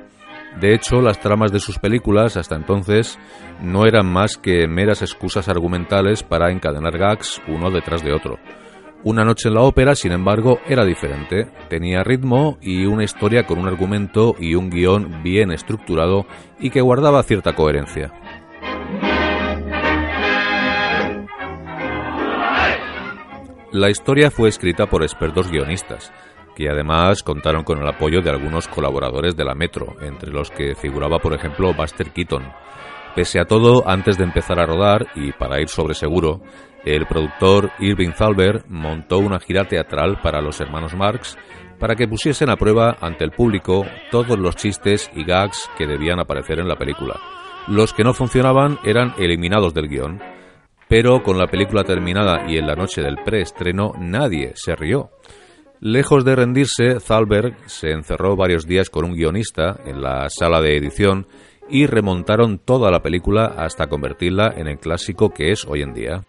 De 0.60 0.74
hecho, 0.74 1.00
las 1.00 1.20
tramas 1.20 1.52
de 1.52 1.60
sus 1.60 1.78
películas 1.78 2.36
hasta 2.36 2.56
entonces 2.56 3.18
no 3.62 3.86
eran 3.86 4.06
más 4.06 4.36
que 4.36 4.66
meras 4.66 5.02
excusas 5.02 5.48
argumentales 5.48 6.22
para 6.22 6.50
encadenar 6.50 6.98
gags 6.98 7.40
uno 7.46 7.70
detrás 7.70 8.02
de 8.02 8.12
otro. 8.12 8.38
Una 9.04 9.24
noche 9.24 9.48
en 9.48 9.54
la 9.54 9.60
ópera, 9.60 9.94
sin 9.94 10.10
embargo, 10.10 10.58
era 10.66 10.84
diferente. 10.84 11.46
Tenía 11.68 12.02
ritmo 12.02 12.58
y 12.60 12.84
una 12.86 13.04
historia 13.04 13.46
con 13.46 13.58
un 13.58 13.68
argumento 13.68 14.34
y 14.40 14.56
un 14.56 14.70
guion 14.70 15.22
bien 15.22 15.52
estructurado 15.52 16.26
y 16.58 16.70
que 16.70 16.80
guardaba 16.80 17.22
cierta 17.22 17.54
coherencia. 17.54 18.12
La 23.70 23.90
historia 23.90 24.30
fue 24.30 24.48
escrita 24.48 24.86
por 24.86 25.02
expertos 25.02 25.48
guionistas, 25.50 26.12
que 26.56 26.68
además 26.68 27.22
contaron 27.22 27.62
con 27.62 27.78
el 27.78 27.86
apoyo 27.86 28.20
de 28.20 28.30
algunos 28.30 28.66
colaboradores 28.66 29.36
de 29.36 29.44
la 29.44 29.54
Metro, 29.54 29.94
entre 30.00 30.32
los 30.32 30.50
que 30.50 30.74
figuraba, 30.74 31.18
por 31.20 31.34
ejemplo, 31.34 31.72
Buster 31.72 32.10
Keaton. 32.10 32.50
Pese 33.18 33.40
a 33.40 33.46
todo, 33.46 33.82
antes 33.84 34.16
de 34.16 34.22
empezar 34.22 34.60
a 34.60 34.64
rodar, 34.64 35.08
y 35.16 35.32
para 35.32 35.60
ir 35.60 35.68
sobre 35.68 35.94
seguro, 35.94 36.40
el 36.84 37.04
productor 37.04 37.72
Irving 37.80 38.12
Thalber 38.12 38.62
montó 38.68 39.18
una 39.18 39.40
gira 39.40 39.64
teatral 39.64 40.20
para 40.22 40.40
los 40.40 40.60
hermanos 40.60 40.94
Marx 40.94 41.36
para 41.80 41.96
que 41.96 42.06
pusiesen 42.06 42.48
a 42.48 42.54
prueba 42.54 42.96
ante 43.00 43.24
el 43.24 43.32
público 43.32 43.84
todos 44.12 44.38
los 44.38 44.54
chistes 44.54 45.10
y 45.16 45.24
gags 45.24 45.68
que 45.76 45.88
debían 45.88 46.20
aparecer 46.20 46.60
en 46.60 46.68
la 46.68 46.76
película. 46.76 47.16
Los 47.66 47.92
que 47.92 48.04
no 48.04 48.14
funcionaban 48.14 48.78
eran 48.84 49.12
eliminados 49.18 49.74
del 49.74 49.88
guion, 49.88 50.22
pero 50.86 51.20
con 51.24 51.38
la 51.38 51.48
película 51.48 51.82
terminada 51.82 52.48
y 52.48 52.56
en 52.56 52.68
la 52.68 52.76
noche 52.76 53.02
del 53.02 53.16
preestreno 53.24 53.94
nadie 53.98 54.52
se 54.54 54.76
rió. 54.76 55.10
Lejos 55.80 56.24
de 56.24 56.36
rendirse, 56.36 56.98
Thalberg 57.04 57.56
se 57.66 57.90
encerró 57.90 58.36
varios 58.36 58.64
días 58.64 58.90
con 58.90 59.04
un 59.04 59.14
guionista 59.14 59.80
en 59.84 60.02
la 60.02 60.28
sala 60.30 60.60
de 60.60 60.76
edición 60.76 61.26
y 61.70 61.86
remontaron 61.86 62.58
toda 62.58 62.90
la 62.90 63.02
película 63.02 63.46
hasta 63.56 63.88
convertirla 63.88 64.54
en 64.56 64.68
el 64.68 64.78
clásico 64.78 65.30
que 65.30 65.52
es 65.52 65.64
hoy 65.66 65.82
en 65.82 65.94
día. 65.94 66.24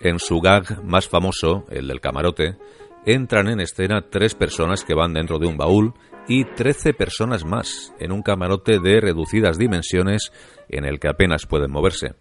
En 0.00 0.18
su 0.18 0.40
gag 0.40 0.82
más 0.84 1.08
famoso, 1.08 1.64
el 1.70 1.86
del 1.86 2.00
camarote, 2.00 2.56
entran 3.04 3.48
en 3.48 3.60
escena 3.60 4.06
tres 4.10 4.34
personas 4.34 4.84
que 4.84 4.94
van 4.94 5.12
dentro 5.12 5.38
de 5.38 5.46
un 5.46 5.56
baúl 5.56 5.94
y 6.28 6.44
trece 6.44 6.94
personas 6.94 7.44
más 7.44 7.92
en 7.98 8.12
un 8.12 8.22
camarote 8.22 8.78
de 8.78 9.00
reducidas 9.00 9.58
dimensiones 9.58 10.32
en 10.68 10.84
el 10.84 10.98
que 10.98 11.08
apenas 11.08 11.46
pueden 11.46 11.70
moverse. 11.70 12.14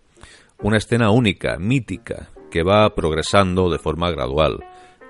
Una 0.62 0.78
escena 0.78 1.12
única, 1.12 1.58
mítica, 1.58 2.30
que 2.52 2.64
va 2.64 2.94
progresando 2.94 3.70
de 3.70 3.80
forma 3.80 4.12
gradual, 4.12 4.60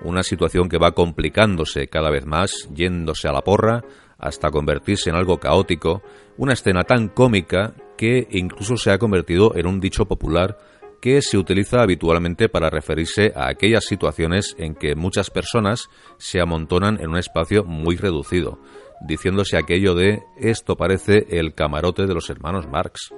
una 0.02 0.22
situación 0.22 0.68
que 0.68 0.78
va 0.78 0.92
complicándose 0.92 1.88
cada 1.88 2.10
vez 2.10 2.26
más, 2.26 2.68
yéndose 2.74 3.28
a 3.28 3.32
la 3.32 3.42
porra, 3.42 3.82
hasta 4.22 4.50
convertirse 4.50 5.10
en 5.10 5.16
algo 5.16 5.38
caótico, 5.38 6.02
una 6.38 6.54
escena 6.54 6.84
tan 6.84 7.08
cómica 7.08 7.74
que 7.98 8.28
incluso 8.30 8.76
se 8.76 8.90
ha 8.90 8.98
convertido 8.98 9.54
en 9.56 9.66
un 9.66 9.80
dicho 9.80 10.06
popular 10.06 10.56
que 11.02 11.20
se 11.20 11.36
utiliza 11.36 11.82
habitualmente 11.82 12.48
para 12.48 12.70
referirse 12.70 13.32
a 13.34 13.48
aquellas 13.48 13.84
situaciones 13.84 14.54
en 14.56 14.76
que 14.76 14.94
muchas 14.94 15.30
personas 15.30 15.90
se 16.16 16.40
amontonan 16.40 17.00
en 17.00 17.10
un 17.10 17.18
espacio 17.18 17.64
muy 17.64 17.96
reducido, 17.96 18.60
diciéndose 19.00 19.58
aquello 19.58 19.96
de 19.96 20.22
esto 20.38 20.76
parece 20.76 21.26
el 21.30 21.54
camarote 21.54 22.06
de 22.06 22.14
los 22.14 22.30
hermanos 22.30 22.68
Marx. 22.68 23.12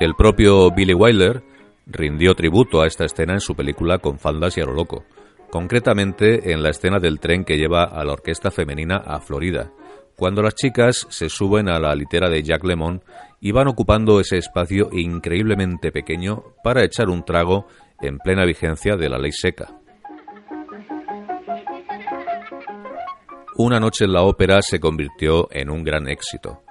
El 0.00 0.14
propio 0.14 0.70
Billy 0.70 0.94
Wilder 0.94 1.42
rindió 1.86 2.34
tributo 2.34 2.82
a 2.82 2.86
esta 2.86 3.06
escena 3.06 3.34
en 3.34 3.40
su 3.40 3.54
película 3.54 3.98
Con 3.98 4.18
faldas 4.18 4.56
y 4.58 4.60
a 4.60 4.64
lo 4.64 4.74
loco, 4.74 5.04
concretamente 5.50 6.52
en 6.52 6.62
la 6.62 6.70
escena 6.70 6.98
del 6.98 7.20
tren 7.20 7.44
que 7.44 7.56
lleva 7.56 7.84
a 7.84 8.04
la 8.04 8.12
orquesta 8.12 8.50
femenina 8.50 8.96
a 8.96 9.20
Florida, 9.20 9.72
cuando 10.16 10.42
las 10.42 10.54
chicas 10.54 11.06
se 11.10 11.28
suben 11.28 11.68
a 11.68 11.78
la 11.78 11.94
litera 11.94 12.28
de 12.28 12.42
Jack 12.42 12.64
Lemmon 12.64 13.02
y 13.40 13.52
van 13.52 13.68
ocupando 13.68 14.20
ese 14.20 14.36
espacio 14.36 14.90
increíblemente 14.92 15.92
pequeño 15.92 16.44
para 16.62 16.84
echar 16.84 17.08
un 17.08 17.24
trago 17.24 17.66
en 18.00 18.18
plena 18.18 18.44
vigencia 18.44 18.96
de 18.96 19.08
la 19.08 19.18
ley 19.18 19.32
seca. 19.32 19.80
Una 23.56 23.80
noche 23.80 24.04
en 24.04 24.12
la 24.12 24.22
ópera 24.22 24.62
se 24.62 24.80
convirtió 24.80 25.48
en 25.50 25.70
un 25.70 25.84
gran 25.84 26.08
éxito. 26.08 26.62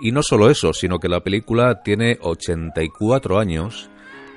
Y 0.00 0.12
no 0.12 0.22
solo 0.22 0.50
eso, 0.50 0.72
sino 0.72 0.98
que 0.98 1.08
la 1.08 1.20
película 1.20 1.82
tiene 1.82 2.18
84 2.20 3.38
años 3.38 3.90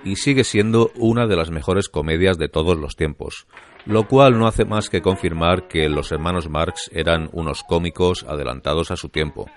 y 0.04 0.16
sigue 0.16 0.44
siendo 0.44 0.92
una 0.96 1.28
de 1.28 1.36
las 1.36 1.52
mejores 1.52 1.90
comedias 1.90 2.38
de 2.38 2.50
todos 2.50 2.78
los 2.78 2.96
tiempos, 2.96 3.48
lo 3.86 4.08
cual 4.08 4.38
no 4.38 4.48
hace 4.48 4.66
más 4.66 4.90
que 4.90 5.02
confirmar 5.02 5.68
que 5.68 5.90
los 5.90 6.12
hermanos 6.12 6.50
Marx 6.50 6.90
eran 6.94 7.30
unos 7.34 7.64
cómicos 7.64 8.24
adelantados 8.24 8.92
a 8.92 8.96
su 8.96 9.10
tiempo. 9.10 9.48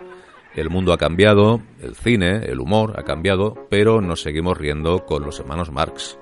El 0.54 0.68
mundo 0.68 0.92
ha 0.92 0.98
cambiado, 0.98 1.62
el 1.80 1.94
cine, 1.94 2.44
el 2.44 2.60
humor 2.60 2.94
ha 2.98 3.04
cambiado, 3.04 3.66
pero 3.70 4.00
nos 4.00 4.20
seguimos 4.20 4.58
riendo 4.58 5.06
con 5.06 5.24
los 5.24 5.40
hermanos 5.40 5.70
Marx. 5.70 6.18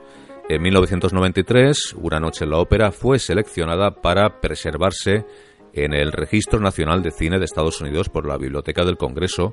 En 0.48 0.62
1993, 0.62 1.94
Una 1.98 2.20
noche 2.20 2.44
en 2.44 2.50
la 2.50 2.58
ópera 2.58 2.92
fue 2.92 3.18
seleccionada 3.18 3.92
para 4.02 4.40
preservarse 4.40 5.24
en 5.72 5.94
el 5.94 6.12
Registro 6.12 6.60
Nacional 6.60 7.02
de 7.02 7.10
Cine 7.10 7.38
de 7.38 7.44
Estados 7.44 7.80
Unidos 7.80 8.08
por 8.08 8.26
la 8.26 8.36
Biblioteca 8.36 8.84
del 8.84 8.96
Congreso 8.96 9.52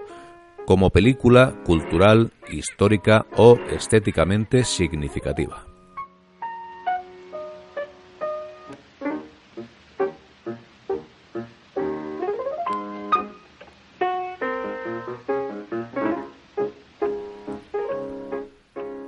como 0.68 0.90
película 0.90 1.54
cultural, 1.64 2.32
histórica 2.50 3.26
o 3.38 3.58
estéticamente 3.72 4.66
significativa. 4.66 5.64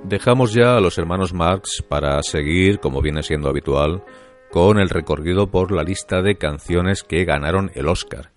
Dejamos 0.04 0.54
ya 0.54 0.76
a 0.76 0.80
los 0.80 0.96
hermanos 0.96 1.34
Marx 1.34 1.84
para 1.86 2.22
seguir, 2.22 2.80
como 2.80 3.02
viene 3.02 3.22
siendo 3.22 3.50
habitual, 3.50 4.02
con 4.50 4.78
el 4.78 4.88
recorrido 4.88 5.50
por 5.50 5.72
la 5.72 5.82
lista 5.82 6.22
de 6.22 6.36
canciones 6.36 7.02
que 7.02 7.26
ganaron 7.26 7.70
el 7.74 7.86
Oscar. 7.86 8.30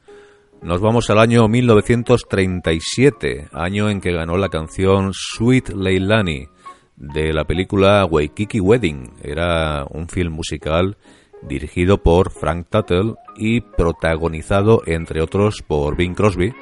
Nos 0.64 0.80
vamos 0.80 1.10
al 1.10 1.20
año 1.20 1.50
1937, 1.50 3.50
año 3.52 3.90
en 3.90 4.00
que 4.00 4.14
ganó 4.14 4.38
la 4.38 4.48
canción 4.48 5.12
Sweet 5.14 5.72
Leilani 5.76 6.48
de 6.96 7.34
la 7.34 7.44
película 7.44 8.06
Waikiki 8.06 8.62
Wedding. 8.62 9.12
Era 9.22 9.86
un 9.90 10.08
film 10.08 10.32
musical 10.32 10.96
dirigido 11.42 12.02
por 12.02 12.32
Frank 12.32 12.68
Tuttle 12.70 13.16
y 13.36 13.60
protagonizado, 13.60 14.84
entre 14.86 15.22
otros, 15.22 15.62
por 15.68 15.98
Bing 15.98 16.16
Crosby, 16.16 16.54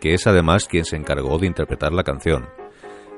que 0.00 0.14
es 0.14 0.26
además 0.26 0.66
quien 0.66 0.86
se 0.86 0.96
encargó 0.96 1.38
de 1.38 1.48
interpretar 1.48 1.92
la 1.92 2.04
canción. 2.04 2.48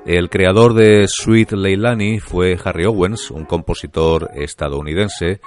El 0.05 0.29
creador 0.29 0.73
de 0.73 1.05
Sweet 1.07 1.53
Leilani 1.53 2.19
fue 2.19 2.59
Harry 2.61 2.83
Owens, 2.83 3.31
un 3.31 3.45
compositor 3.45 4.31
estadounidense 4.35 5.39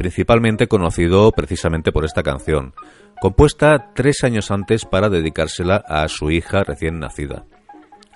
principalmente 0.00 0.66
conocido 0.66 1.30
precisamente 1.30 1.92
por 1.92 2.06
esta 2.06 2.22
canción, 2.22 2.72
compuesta 3.20 3.92
tres 3.94 4.24
años 4.24 4.50
antes 4.50 4.84
para 4.84 5.10
dedicársela 5.10 5.76
a 5.76 6.08
su 6.08 6.30
hija 6.30 6.64
recién 6.64 6.98
nacida. 6.98 7.44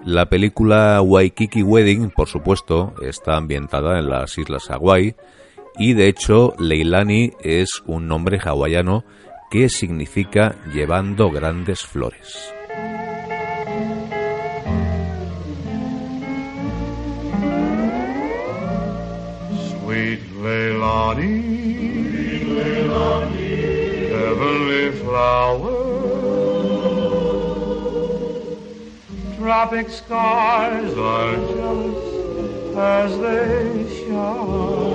La 0.04 0.26
película 0.26 1.00
Waikiki 1.00 1.62
Wedding, 1.62 2.10
por 2.10 2.28
supuesto, 2.28 2.94
está 3.02 3.36
ambientada 3.36 3.98
en 3.98 4.08
las 4.08 4.36
Islas 4.38 4.64
Hawái 4.68 5.14
y 5.78 5.92
de 5.92 6.08
hecho 6.08 6.54
Leilani 6.58 7.32
es 7.40 7.82
un 7.86 8.08
nombre 8.08 8.38
hawaiano 8.38 9.04
que 9.50 9.68
significa 9.68 10.56
llevando 10.72 11.30
grandes 11.30 11.82
flores. 11.82 12.52
heavenly 22.64 23.43
flower. 24.92 25.72
Tropic 29.36 29.88
skies 29.88 30.92
are 30.96 31.36
jealous 31.36 32.76
as 32.76 33.18
they 33.18 34.06
shower. 34.06 34.94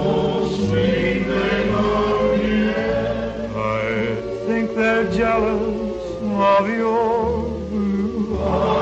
I 3.56 4.16
think 4.48 4.76
they're 4.76 5.12
jealous 5.12 6.04
of 6.24 6.70
your 6.70 7.44
blue 7.70 8.40
eyes. 8.42 8.79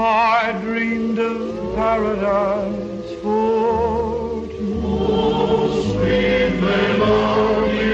I 0.00 0.52
dreamed 0.62 1.18
of 1.18 1.74
paradise 1.74 3.12
for 3.20 4.46
two. 4.46 5.82
Sweet 5.90 6.60
Leilani, 6.62 7.90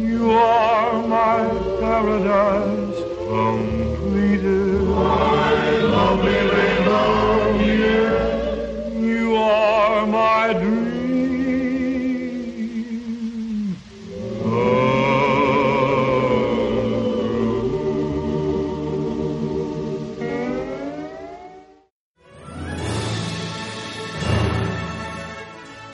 you 0.00 0.30
are 0.32 1.02
my 1.06 1.48
paradise 1.78 2.98
completed. 3.28 4.82
My 4.88 5.78
lovely 5.94 6.32
Leilani, 6.32 6.67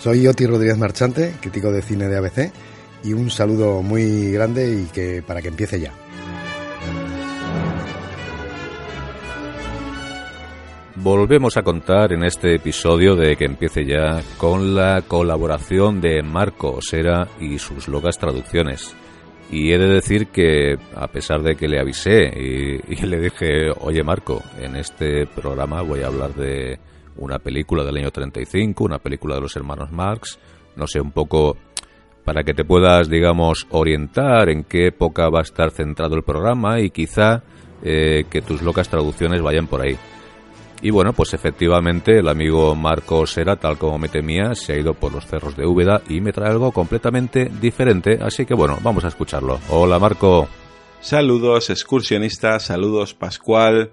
Soy 0.05 0.27
Oti 0.27 0.45
Rodríguez 0.45 0.77
Marchante, 0.77 1.35
crítico 1.41 1.73
de 1.73 1.81
cine 1.81 2.09
de 2.09 2.19
ABC, 2.19 2.53
y 3.05 3.15
un 3.15 3.31
saludo 3.31 3.81
muy 3.81 4.33
grande 4.33 4.83
y 4.83 4.85
que 4.93 5.23
para 5.27 5.41
que 5.41 5.49
empiece 5.49 5.81
ya. 5.81 5.95
Volvemos 10.97 11.57
a 11.57 11.63
contar 11.63 12.13
en 12.13 12.23
este 12.23 12.57
episodio 12.57 13.17
de 13.17 13.35
que 13.37 13.47
empiece 13.47 13.87
ya 13.87 14.21
con 14.37 14.75
la 14.75 15.01
colaboración 15.09 16.03
de 16.03 16.23
Marco 16.23 16.73
Osera 16.73 17.27
y 17.41 17.59
sus 17.59 17.89
locas 17.89 18.19
traducciones. 18.19 18.95
Y 19.51 19.73
he 19.73 19.79
de 19.79 19.89
decir 19.89 20.27
que, 20.27 20.77
a 20.95 21.09
pesar 21.09 21.43
de 21.43 21.57
que 21.57 21.67
le 21.67 21.81
avisé 21.81 22.25
y, 22.27 22.93
y 22.93 23.07
le 23.07 23.21
dije, 23.21 23.71
oye 23.81 24.03
Marco, 24.03 24.43
en 24.61 24.77
este 24.77 25.27
programa 25.27 25.81
voy 25.81 26.03
a 26.03 26.09
hablar 26.09 26.35
de 26.35 26.79
una 27.17 27.39
película 27.39 27.85
del 27.85 27.97
año 27.97 28.11
35, 28.11 28.85
una 28.85 28.99
película 28.99 29.37
de 29.37 29.43
los 29.43 29.57
hermanos 29.57 29.93
Marx, 29.93 30.39
no 30.77 30.87
sé, 30.87 31.01
un 31.01 31.13
poco 31.13 31.57
para 32.25 32.43
que 32.43 32.55
te 32.55 32.65
puedas, 32.65 33.09
digamos, 33.09 33.67
orientar 33.71 34.49
en 34.49 34.65
qué 34.65 34.89
época 34.89 35.29
va 35.29 35.41
a 35.41 35.43
estar 35.43 35.71
centrado 35.71 36.17
el 36.17 36.23
programa 36.23 36.81
y 36.81 36.91
quizá 36.91 37.43
eh, 37.83 38.25
que 38.31 38.41
tus 38.41 38.63
locas 38.63 38.89
traducciones 38.89 39.43
vayan 39.43 39.67
por 39.67 39.83
ahí. 39.83 39.97
Y 40.81 40.91
bueno, 40.91 41.13
pues 41.13 41.33
efectivamente 41.33 42.19
el 42.19 42.29
amigo 42.29 42.75
Marco 42.75 43.27
Sera, 43.27 43.57
tal 43.57 43.79
como 43.79 43.99
me 43.99 44.09
temía, 44.09 44.55
se 44.55 44.75
ha 44.75 44.79
ido 44.79 44.95
por 44.95 45.13
los 45.13 45.27
cerros 45.27 45.57
de 45.57 45.67
Úbeda 45.67 46.03
y 46.09 46.21
me 46.21 46.33
trae 46.33 46.51
algo 46.51 46.73
completamente 46.73 47.51
diferente, 47.61 48.19
así 48.21 48.45
que 48.45 48.55
bueno, 48.55 48.79
vamos 48.83 49.05
a 49.05 49.09
escucharlo. 49.09 49.61
Hola 49.71 49.99
Marco. 49.99 50.49
Saludos 51.01 51.71
excursionistas, 51.71 52.65
saludos 52.65 53.15
Pascual. 53.15 53.93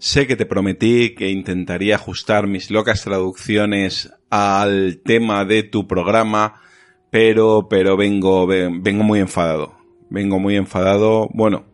Sé 0.00 0.26
que 0.26 0.34
te 0.34 0.46
prometí 0.46 1.14
que 1.14 1.28
intentaría 1.28 1.96
ajustar 1.96 2.46
mis 2.46 2.70
locas 2.70 3.04
traducciones 3.04 4.10
al 4.30 5.02
tema 5.04 5.44
de 5.44 5.62
tu 5.62 5.86
programa, 5.86 6.62
pero, 7.10 7.66
pero 7.68 7.98
vengo, 7.98 8.46
vengo 8.46 9.04
muy 9.04 9.18
enfadado. 9.18 9.76
Vengo 10.08 10.38
muy 10.38 10.56
enfadado. 10.56 11.28
Bueno, 11.34 11.66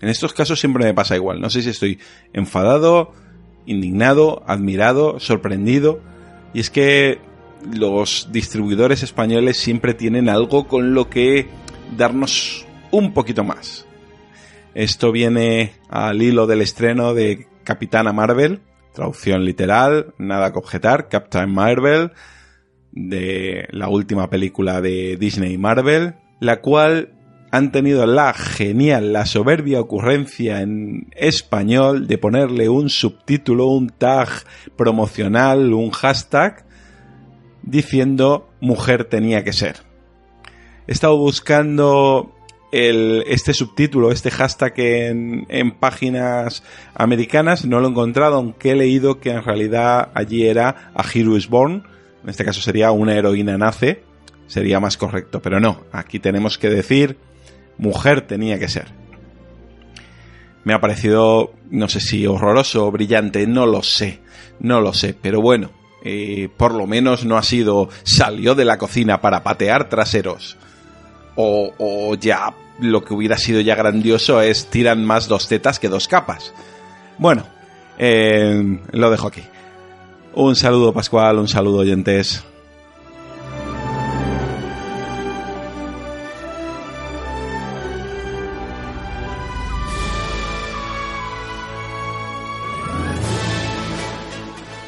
en 0.00 0.08
estos 0.08 0.32
casos 0.32 0.60
siempre 0.60 0.84
me 0.84 0.94
pasa 0.94 1.16
igual. 1.16 1.40
No 1.40 1.50
sé 1.50 1.60
si 1.60 1.70
estoy 1.70 1.98
enfadado, 2.32 3.12
indignado, 3.66 4.44
admirado, 4.46 5.18
sorprendido. 5.18 6.00
Y 6.54 6.60
es 6.60 6.70
que 6.70 7.18
los 7.76 8.28
distribuidores 8.30 9.02
españoles 9.02 9.56
siempre 9.56 9.92
tienen 9.92 10.28
algo 10.28 10.68
con 10.68 10.94
lo 10.94 11.10
que 11.10 11.48
darnos 11.96 12.64
un 12.92 13.12
poquito 13.12 13.42
más. 13.42 13.88
Esto 14.76 15.10
viene 15.10 15.72
al 15.88 16.22
hilo 16.22 16.46
del 16.46 16.60
estreno 16.60 17.12
de 17.12 17.48
Capitana 17.66 18.12
Marvel, 18.12 18.60
traducción 18.94 19.44
literal, 19.44 20.14
nada 20.16 20.52
que 20.52 20.58
objetar, 20.58 21.08
Captain 21.08 21.52
Marvel, 21.52 22.12
de 22.92 23.66
la 23.72 23.88
última 23.88 24.30
película 24.30 24.80
de 24.80 25.16
Disney 25.18 25.58
Marvel, 25.58 26.14
la 26.40 26.60
cual 26.62 27.12
han 27.50 27.72
tenido 27.72 28.06
la 28.06 28.32
genial, 28.32 29.12
la 29.12 29.26
soberbia 29.26 29.80
ocurrencia 29.80 30.60
en 30.60 31.08
español 31.12 32.06
de 32.06 32.18
ponerle 32.18 32.68
un 32.68 32.88
subtítulo, 32.88 33.66
un 33.66 33.90
tag 33.90 34.28
promocional, 34.76 35.72
un 35.74 35.90
hashtag, 35.90 36.64
diciendo 37.62 38.48
mujer 38.60 39.04
tenía 39.04 39.42
que 39.42 39.52
ser. 39.52 39.76
he 40.86 40.92
estado 40.92 41.18
buscando 41.18 42.35
el, 42.72 43.24
este 43.26 43.54
subtítulo, 43.54 44.10
este 44.10 44.30
hashtag 44.30 44.72
en, 44.76 45.46
en 45.48 45.72
páginas 45.72 46.62
americanas, 46.94 47.64
no 47.64 47.80
lo 47.80 47.86
he 47.86 47.90
encontrado, 47.90 48.36
aunque 48.36 48.72
he 48.72 48.76
leído 48.76 49.20
que 49.20 49.30
en 49.30 49.42
realidad 49.42 50.10
allí 50.14 50.46
era 50.46 50.90
A 50.94 51.04
Hero 51.12 51.36
is 51.36 51.48
Born, 51.48 51.84
en 52.22 52.30
este 52.30 52.44
caso 52.44 52.60
sería 52.60 52.90
una 52.90 53.14
heroína 53.14 53.56
nace, 53.56 54.02
sería 54.46 54.80
más 54.80 54.96
correcto, 54.96 55.40
pero 55.40 55.60
no, 55.60 55.84
aquí 55.92 56.18
tenemos 56.18 56.58
que 56.58 56.70
decir 56.70 57.18
mujer 57.78 58.22
tenía 58.22 58.58
que 58.58 58.68
ser. 58.68 58.86
Me 60.64 60.74
ha 60.74 60.80
parecido, 60.80 61.52
no 61.70 61.88
sé 61.88 62.00
si 62.00 62.26
horroroso 62.26 62.86
o 62.86 62.90
brillante, 62.90 63.46
no 63.46 63.66
lo 63.66 63.82
sé, 63.82 64.20
no 64.58 64.80
lo 64.80 64.92
sé, 64.92 65.14
pero 65.14 65.40
bueno, 65.40 65.70
eh, 66.02 66.48
por 66.56 66.74
lo 66.74 66.86
menos 66.86 67.24
no 67.24 67.36
ha 67.36 67.42
sido 67.42 67.88
salió 68.02 68.54
de 68.54 68.64
la 68.64 68.78
cocina 68.78 69.20
para 69.20 69.42
patear 69.42 69.88
traseros. 69.88 70.56
O, 71.36 72.14
ya 72.14 72.54
lo 72.80 73.04
que 73.04 73.14
hubiera 73.14 73.36
sido 73.36 73.60
ya 73.60 73.74
grandioso 73.74 74.40
es 74.40 74.66
tiran 74.66 75.04
más 75.04 75.28
dos 75.28 75.48
tetas 75.48 75.78
que 75.78 75.88
dos 75.88 76.08
capas. 76.08 76.52
Bueno, 77.18 77.44
eh, 77.98 78.80
lo 78.92 79.10
dejo 79.10 79.28
aquí. 79.28 79.42
Un 80.34 80.56
saludo 80.56 80.92
Pascual, 80.92 81.38
un 81.38 81.48
saludo 81.48 81.78
oyentes. 81.78 82.44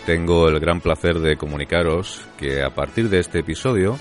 Tengo 0.09 0.49
el 0.49 0.59
gran 0.59 0.81
placer 0.81 1.19
de 1.19 1.37
comunicaros 1.37 2.23
que 2.39 2.63
a 2.63 2.71
partir 2.71 3.11
de 3.11 3.19
este 3.19 3.41
episodio 3.41 3.99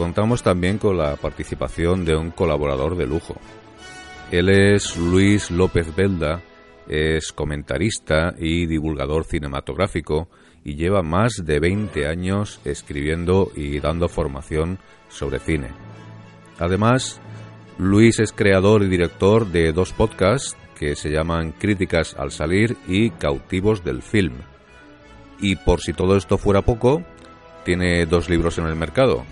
contamos 0.00 0.42
también 0.42 0.78
con 0.78 0.96
la 0.96 1.14
participación 1.16 2.06
de 2.06 2.16
un 2.16 2.30
colaborador 2.30 2.96
de 2.96 3.06
lujo. 3.06 3.36
Él 4.30 4.48
es 4.48 4.96
Luis 4.96 5.50
López 5.50 5.94
Belda, 5.94 6.40
es 6.88 7.32
comentarista 7.32 8.34
y 8.38 8.64
divulgador 8.64 9.26
cinematográfico 9.26 10.30
y 10.64 10.76
lleva 10.76 11.02
más 11.02 11.44
de 11.44 11.60
20 11.60 12.06
años 12.06 12.62
escribiendo 12.64 13.52
y 13.54 13.78
dando 13.78 14.08
formación 14.08 14.78
sobre 15.10 15.38
cine. 15.38 15.68
Además, 16.58 17.20
Luis 17.76 18.20
es 18.20 18.32
creador 18.32 18.82
y 18.82 18.88
director 18.88 19.48
de 19.48 19.70
dos 19.74 19.92
podcasts 19.92 20.56
que 20.78 20.96
se 20.96 21.10
llaman 21.10 21.52
Críticas 21.52 22.16
al 22.18 22.30
Salir 22.30 22.78
y 22.88 23.10
Cautivos 23.10 23.84
del 23.84 24.00
Film. 24.00 24.38
Y 25.42 25.56
por 25.56 25.82
si 25.82 25.92
todo 25.92 26.16
esto 26.16 26.38
fuera 26.38 26.62
poco, 26.62 27.02
tiene 27.66 28.06
dos 28.06 28.30
libros 28.30 28.56
en 28.56 28.64
el 28.64 28.76
mercado. 28.76 29.26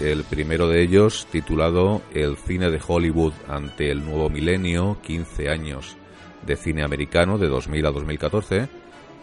El 0.00 0.24
primero 0.24 0.68
de 0.68 0.82
ellos, 0.82 1.26
titulado 1.30 2.02
El 2.12 2.36
cine 2.36 2.70
de 2.70 2.80
Hollywood 2.86 3.32
ante 3.48 3.90
el 3.90 4.04
nuevo 4.04 4.28
milenio, 4.28 4.98
15 5.02 5.48
años 5.48 5.96
de 6.44 6.56
cine 6.56 6.84
americano 6.84 7.38
de 7.38 7.48
2000 7.48 7.86
a 7.86 7.90
2014, 7.92 8.68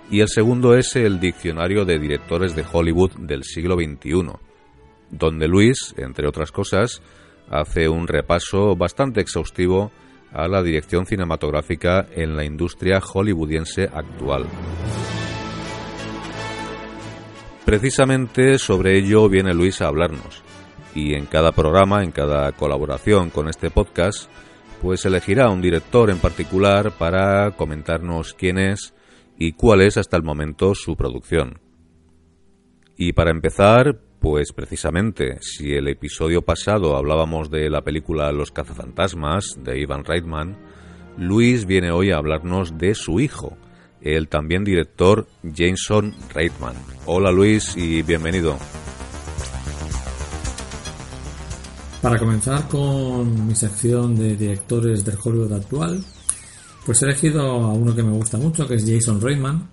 y 0.09 0.21
el 0.21 0.29
segundo 0.29 0.75
es 0.75 0.95
el 0.95 1.19
Diccionario 1.19 1.85
de 1.85 1.99
Directores 1.99 2.55
de 2.55 2.65
Hollywood 2.71 3.11
del 3.17 3.43
siglo 3.43 3.75
XXI, 3.75 4.31
donde 5.09 5.47
Luis, 5.47 5.93
entre 5.97 6.27
otras 6.27 6.51
cosas, 6.51 7.01
hace 7.49 7.89
un 7.89 8.07
repaso 8.07 8.75
bastante 8.75 9.21
exhaustivo 9.21 9.91
a 10.31 10.47
la 10.47 10.63
dirección 10.63 11.05
cinematográfica 11.05 12.07
en 12.15 12.35
la 12.35 12.45
industria 12.45 13.01
hollywoodiense 13.01 13.89
actual. 13.93 14.45
Precisamente 17.65 18.57
sobre 18.57 18.97
ello 18.97 19.29
viene 19.29 19.53
Luis 19.53 19.81
a 19.81 19.87
hablarnos, 19.87 20.43
y 20.95 21.13
en 21.13 21.25
cada 21.25 21.51
programa, 21.51 22.03
en 22.03 22.11
cada 22.11 22.51
colaboración 22.51 23.29
con 23.29 23.47
este 23.47 23.69
podcast, 23.69 24.29
pues 24.81 25.05
elegirá 25.05 25.49
un 25.49 25.61
director 25.61 26.09
en 26.09 26.17
particular 26.17 26.91
para 26.97 27.51
comentarnos 27.51 28.33
quién 28.33 28.57
es 28.57 28.93
y 29.37 29.53
cuál 29.53 29.81
es 29.81 29.97
hasta 29.97 30.17
el 30.17 30.23
momento 30.23 30.75
su 30.75 30.95
producción. 30.95 31.59
Y 32.97 33.13
para 33.13 33.31
empezar, 33.31 33.99
pues 34.19 34.53
precisamente, 34.53 35.37
si 35.41 35.73
el 35.73 35.87
episodio 35.87 36.43
pasado 36.43 36.95
hablábamos 36.95 37.49
de 37.49 37.69
la 37.69 37.81
película 37.81 38.31
Los 38.31 38.51
cazafantasmas 38.51 39.57
de 39.63 39.79
Ivan 39.79 40.05
Reitman, 40.05 40.57
Luis 41.17 41.65
viene 41.65 41.91
hoy 41.91 42.11
a 42.11 42.17
hablarnos 42.17 42.77
de 42.77 42.93
su 42.95 43.19
hijo, 43.19 43.57
el 44.01 44.27
también 44.27 44.63
director 44.63 45.27
Jason 45.43 46.13
Reitman. 46.33 46.75
Hola 47.05 47.31
Luis 47.31 47.75
y 47.75 48.03
bienvenido. 48.03 48.57
Para 52.01 52.17
comenzar 52.17 52.67
con 52.67 53.45
mi 53.45 53.53
sección 53.53 54.15
de 54.15 54.35
directores 54.35 55.05
del 55.05 55.19
Hollywood 55.23 55.53
actual, 55.53 56.03
pues 56.83 56.99
he 57.01 57.05
elegido 57.05 57.41
a 57.41 57.73
uno 57.73 57.95
que 57.95 58.01
me 58.01 58.11
gusta 58.11 58.37
mucho, 58.37 58.67
que 58.67 58.73
es 58.75 58.85
Jason 58.87 59.21
Reitman, 59.21 59.69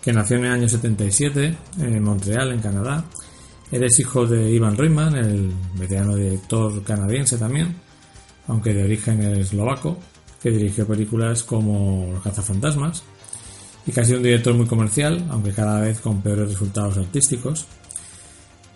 que 0.00 0.10
nació 0.10 0.38
en 0.38 0.46
el 0.46 0.52
año 0.52 0.68
77 0.68 1.58
en 1.80 2.02
Montreal, 2.02 2.52
en 2.52 2.60
Canadá. 2.60 3.04
Eres 3.70 4.00
hijo 4.00 4.26
de 4.26 4.50
Ivan 4.50 4.78
Reitman, 4.78 5.14
el 5.16 5.52
veterano 5.78 6.16
director 6.16 6.82
canadiense 6.84 7.36
también, 7.36 7.76
aunque 8.46 8.72
de 8.72 8.84
origen 8.84 9.20
eslovaco, 9.20 9.98
que 10.42 10.50
dirigió 10.50 10.86
películas 10.86 11.42
como 11.42 12.12
Los 12.14 12.22
cazafantasmas, 12.22 13.02
y 13.86 13.92
que 13.92 14.00
ha 14.00 14.04
sido 14.04 14.16
un 14.16 14.24
director 14.24 14.54
muy 14.54 14.66
comercial, 14.66 15.26
aunque 15.28 15.52
cada 15.52 15.82
vez 15.82 16.00
con 16.00 16.22
peores 16.22 16.48
resultados 16.48 16.96
artísticos. 16.96 17.66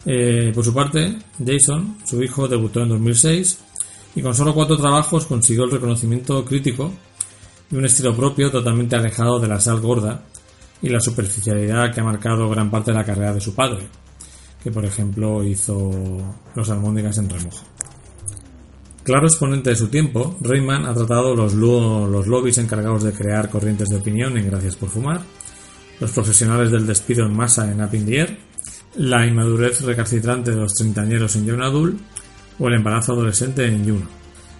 Eh, 0.04 0.52
por 0.54 0.64
su 0.64 0.74
parte, 0.74 1.16
Jason, 1.44 1.98
su 2.04 2.22
hijo, 2.22 2.48
debutó 2.48 2.80
en 2.80 2.88
2006 2.88 3.58
y 4.16 4.22
con 4.22 4.34
solo 4.34 4.54
cuatro 4.54 4.76
trabajos 4.76 5.26
consiguió 5.26 5.64
el 5.64 5.70
reconocimiento 5.70 6.44
crítico 6.44 6.92
y 7.70 7.76
un 7.76 7.84
estilo 7.84 8.14
propio 8.14 8.50
totalmente 8.50 8.96
alejado 8.96 9.38
de 9.38 9.48
la 9.48 9.60
sal 9.60 9.80
gorda 9.80 10.22
y 10.82 10.88
la 10.88 11.00
superficialidad 11.00 11.94
que 11.94 12.00
ha 12.00 12.04
marcado 12.04 12.50
gran 12.50 12.70
parte 12.70 12.90
de 12.90 12.98
la 12.98 13.04
carrera 13.04 13.32
de 13.32 13.40
su 13.40 13.54
padre, 13.54 13.86
que 14.62 14.70
por 14.70 14.84
ejemplo 14.84 15.42
hizo 15.44 15.90
Los 16.54 16.68
almóndigas 16.70 17.18
en 17.18 17.30
remojo. 17.30 17.64
Claro 19.04 19.26
exponente 19.26 19.70
de 19.70 19.76
su 19.76 19.88
tiempo, 19.88 20.36
Rayman 20.40 20.86
ha 20.86 20.94
tratado 20.94 21.34
los, 21.34 21.54
los 21.54 22.26
lobbies 22.26 22.58
encargados 22.58 23.02
de 23.02 23.12
crear 23.12 23.48
corrientes 23.50 23.88
de 23.88 23.96
opinión 23.96 24.36
en 24.36 24.46
Gracias 24.46 24.76
por 24.76 24.90
Fumar, 24.90 25.22
los 25.98 26.10
profesionales 26.12 26.70
del 26.70 26.86
despido 26.86 27.26
en 27.26 27.34
masa 27.34 27.70
en 27.70 27.82
Up 27.82 27.94
in 27.94 28.06
the 28.06 28.20
Air, 28.20 28.38
la 28.96 29.26
inmadurez 29.26 29.80
recalcitrante 29.80 30.50
de 30.50 30.58
los 30.58 30.74
treintañeros 30.74 31.36
en 31.36 31.46
Young 31.46 31.62
Adult 31.62 32.00
o 32.58 32.68
el 32.68 32.74
embarazo 32.74 33.12
adolescente 33.12 33.66
en 33.66 33.84
Juno. 33.84 34.06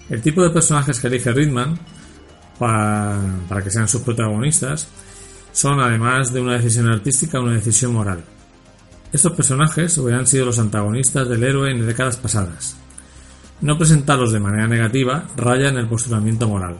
El 0.08 0.22
tipo 0.22 0.42
de 0.42 0.50
personajes 0.50 0.98
que 0.98 1.06
elige 1.08 1.32
Ridman 1.32 1.78
para, 2.58 3.62
que 3.62 3.70
sean 3.70 3.88
sus 3.88 4.02
protagonistas 4.02 4.88
son, 5.52 5.80
además 5.80 6.32
de 6.32 6.40
una 6.40 6.54
decisión 6.54 6.88
artística, 6.88 7.40
una 7.40 7.54
decisión 7.54 7.92
moral. 7.92 8.24
Estos 9.12 9.32
personajes 9.32 9.96
hubieran 9.98 10.26
sido 10.26 10.46
los 10.46 10.58
antagonistas 10.58 11.28
del 11.28 11.44
héroe 11.44 11.70
en 11.70 11.86
décadas 11.86 12.16
pasadas. 12.16 12.76
No 13.60 13.76
presentarlos 13.76 14.32
de 14.32 14.40
manera 14.40 14.66
negativa 14.66 15.28
raya 15.36 15.68
en 15.68 15.76
el 15.76 15.88
postulamiento 15.88 16.48
moral. 16.48 16.78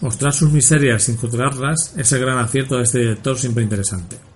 Mostrar 0.00 0.32
sus 0.32 0.50
miserias 0.50 1.04
sin 1.04 1.16
juzgarlas 1.16 1.94
es 1.96 2.12
el 2.12 2.20
gran 2.20 2.38
acierto 2.38 2.76
de 2.76 2.82
este 2.82 2.98
director 2.98 3.38
siempre 3.38 3.64
interesante 3.64 4.31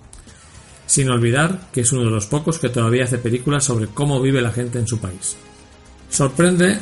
sin 0.86 1.10
olvidar 1.10 1.68
que 1.72 1.82
es 1.82 1.92
uno 1.92 2.04
de 2.04 2.10
los 2.10 2.26
pocos 2.26 2.58
que 2.58 2.68
todavía 2.68 3.04
hace 3.04 3.18
películas 3.18 3.64
sobre 3.64 3.88
cómo 3.88 4.20
vive 4.20 4.40
la 4.40 4.52
gente 4.52 4.78
en 4.78 4.86
su 4.86 4.98
país. 4.98 5.36
Sorprende 6.08 6.78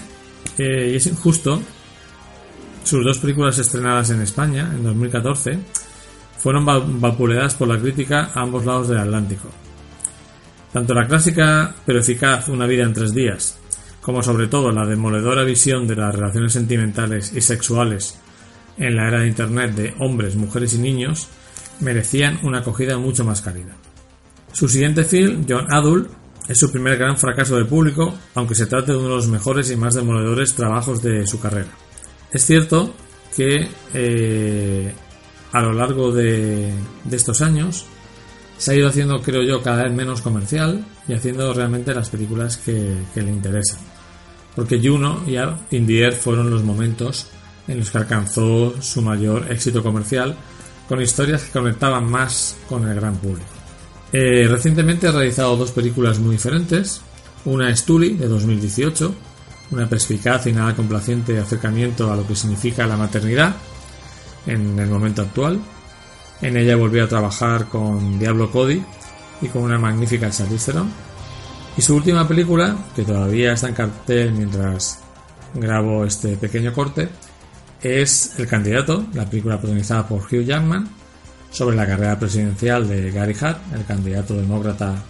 eh, 0.58 0.90
y 0.92 0.96
es 0.96 1.06
injusto, 1.06 1.60
sus 2.84 3.04
dos 3.04 3.18
películas 3.18 3.58
estrenadas 3.58 4.10
en 4.10 4.20
España 4.20 4.70
en 4.74 4.84
2014 4.84 5.58
fueron 6.38 6.66
vapuleadas 7.00 7.54
por 7.54 7.68
la 7.68 7.80
crítica 7.80 8.30
a 8.34 8.42
ambos 8.42 8.66
lados 8.66 8.88
del 8.88 8.98
Atlántico. 8.98 9.48
Tanto 10.72 10.92
la 10.92 11.06
clásica 11.06 11.74
pero 11.86 12.00
eficaz 12.00 12.48
Una 12.48 12.66
vida 12.66 12.82
en 12.82 12.92
tres 12.92 13.14
días, 13.14 13.58
como 14.02 14.22
sobre 14.22 14.48
todo 14.48 14.70
la 14.70 14.84
demoledora 14.84 15.44
visión 15.44 15.86
de 15.86 15.96
las 15.96 16.14
relaciones 16.14 16.52
sentimentales 16.52 17.32
y 17.34 17.40
sexuales 17.40 18.18
en 18.76 18.96
la 18.96 19.08
era 19.08 19.20
de 19.20 19.28
Internet 19.28 19.74
de 19.74 19.94
hombres, 20.00 20.36
mujeres 20.36 20.74
y 20.74 20.78
niños, 20.78 21.28
merecían 21.80 22.38
una 22.42 22.58
acogida 22.58 22.98
mucho 22.98 23.24
más 23.24 23.40
cálida. 23.40 23.76
Su 24.54 24.68
siguiente 24.68 25.02
film, 25.02 25.44
John 25.48 25.66
Adult, 25.68 26.08
es 26.46 26.60
su 26.60 26.70
primer 26.70 26.96
gran 26.96 27.18
fracaso 27.18 27.56
de 27.56 27.64
público, 27.64 28.14
aunque 28.36 28.54
se 28.54 28.66
trate 28.66 28.92
de 28.92 28.98
uno 28.98 29.08
de 29.08 29.16
los 29.16 29.26
mejores 29.26 29.68
y 29.72 29.76
más 29.76 29.94
demoledores 29.94 30.54
trabajos 30.54 31.02
de 31.02 31.26
su 31.26 31.40
carrera. 31.40 31.70
Es 32.30 32.46
cierto 32.46 32.94
que 33.34 33.68
eh, 33.94 34.94
a 35.50 35.60
lo 35.60 35.72
largo 35.72 36.12
de, 36.12 36.72
estos 37.10 37.42
años 37.42 37.84
se 38.56 38.70
ha 38.70 38.74
ido 38.76 38.88
haciendo, 38.88 39.20
creo 39.22 39.42
yo, 39.42 39.60
cada 39.60 39.82
vez 39.82 39.92
menos 39.92 40.22
comercial 40.22 40.86
y 41.08 41.14
haciendo 41.14 41.52
realmente 41.52 41.92
las 41.92 42.10
películas 42.10 42.56
que, 42.56 42.94
le 43.16 43.28
interesan. 43.28 43.80
Porque 44.54 44.80
Juno 44.80 45.24
y 45.26 45.36
Indie 45.74 46.12
fueron 46.12 46.48
los 46.48 46.62
momentos 46.62 47.26
en 47.66 47.80
los 47.80 47.90
que 47.90 47.98
alcanzó 47.98 48.80
su 48.80 49.02
mayor 49.02 49.50
éxito 49.50 49.82
comercial 49.82 50.36
con 50.88 51.02
historias 51.02 51.42
que 51.42 51.58
conectaban 51.58 52.08
más 52.08 52.56
con 52.68 52.88
el 52.88 52.94
gran 52.94 53.16
público. 53.16 53.53
Eh, 54.12 54.46
recientemente 54.48 55.08
ha 55.08 55.12
realizado 55.12 55.56
dos 55.56 55.72
películas 55.72 56.18
muy 56.18 56.36
diferentes. 56.36 57.00
Una 57.44 57.70
es 57.70 57.84
Tully, 57.84 58.14
de 58.14 58.28
2018, 58.28 59.14
una 59.70 59.88
perspicaz 59.88 60.46
y 60.46 60.52
nada 60.52 60.74
complaciente 60.74 61.38
acercamiento 61.38 62.12
a 62.12 62.16
lo 62.16 62.26
que 62.26 62.36
significa 62.36 62.86
la 62.86 62.96
maternidad 62.96 63.54
en 64.46 64.78
el 64.78 64.88
momento 64.88 65.22
actual. 65.22 65.60
En 66.40 66.56
ella 66.56 66.76
volvió 66.76 67.04
a 67.04 67.08
trabajar 67.08 67.68
con 67.68 68.18
Diablo 68.18 68.50
Cody 68.50 68.82
y 69.40 69.48
con 69.48 69.62
una 69.62 69.78
magnífica 69.78 70.30
Charlize 70.30 70.72
Theron. 70.72 70.90
Y 71.76 71.82
su 71.82 71.96
última 71.96 72.26
película, 72.26 72.76
que 72.94 73.02
todavía 73.02 73.52
está 73.52 73.68
en 73.68 73.74
cartel 73.74 74.32
mientras 74.32 75.00
grabo 75.54 76.04
este 76.04 76.36
pequeño 76.36 76.72
corte, 76.72 77.08
es 77.82 78.38
El 78.38 78.46
candidato, 78.46 79.04
la 79.12 79.28
película 79.28 79.58
protagonizada 79.58 80.08
por 80.08 80.22
Hugh 80.22 80.44
Jackman, 80.44 80.88
sobre 81.54 81.76
la 81.76 81.86
carrera 81.86 82.18
presidencial 82.18 82.88
de 82.88 83.12
Gary 83.12 83.36
Hart, 83.40 83.60
el 83.72 83.84
candidato 83.84 84.34
demócrata 84.34 85.00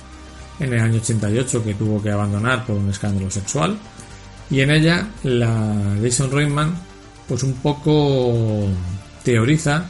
en 0.60 0.74
el 0.74 0.78
año 0.78 0.96
88 0.96 1.64
que 1.64 1.74
tuvo 1.74 2.02
que 2.02 2.10
abandonar 2.10 2.66
por 2.66 2.76
un 2.76 2.90
escándalo 2.90 3.30
sexual. 3.30 3.78
Y 4.50 4.60
en 4.60 4.70
ella 4.70 5.08
la 5.22 5.96
Jason 6.02 6.30
Reitman 6.30 6.74
pues 7.26 7.42
un 7.42 7.54
poco 7.54 8.68
teoriza 9.22 9.86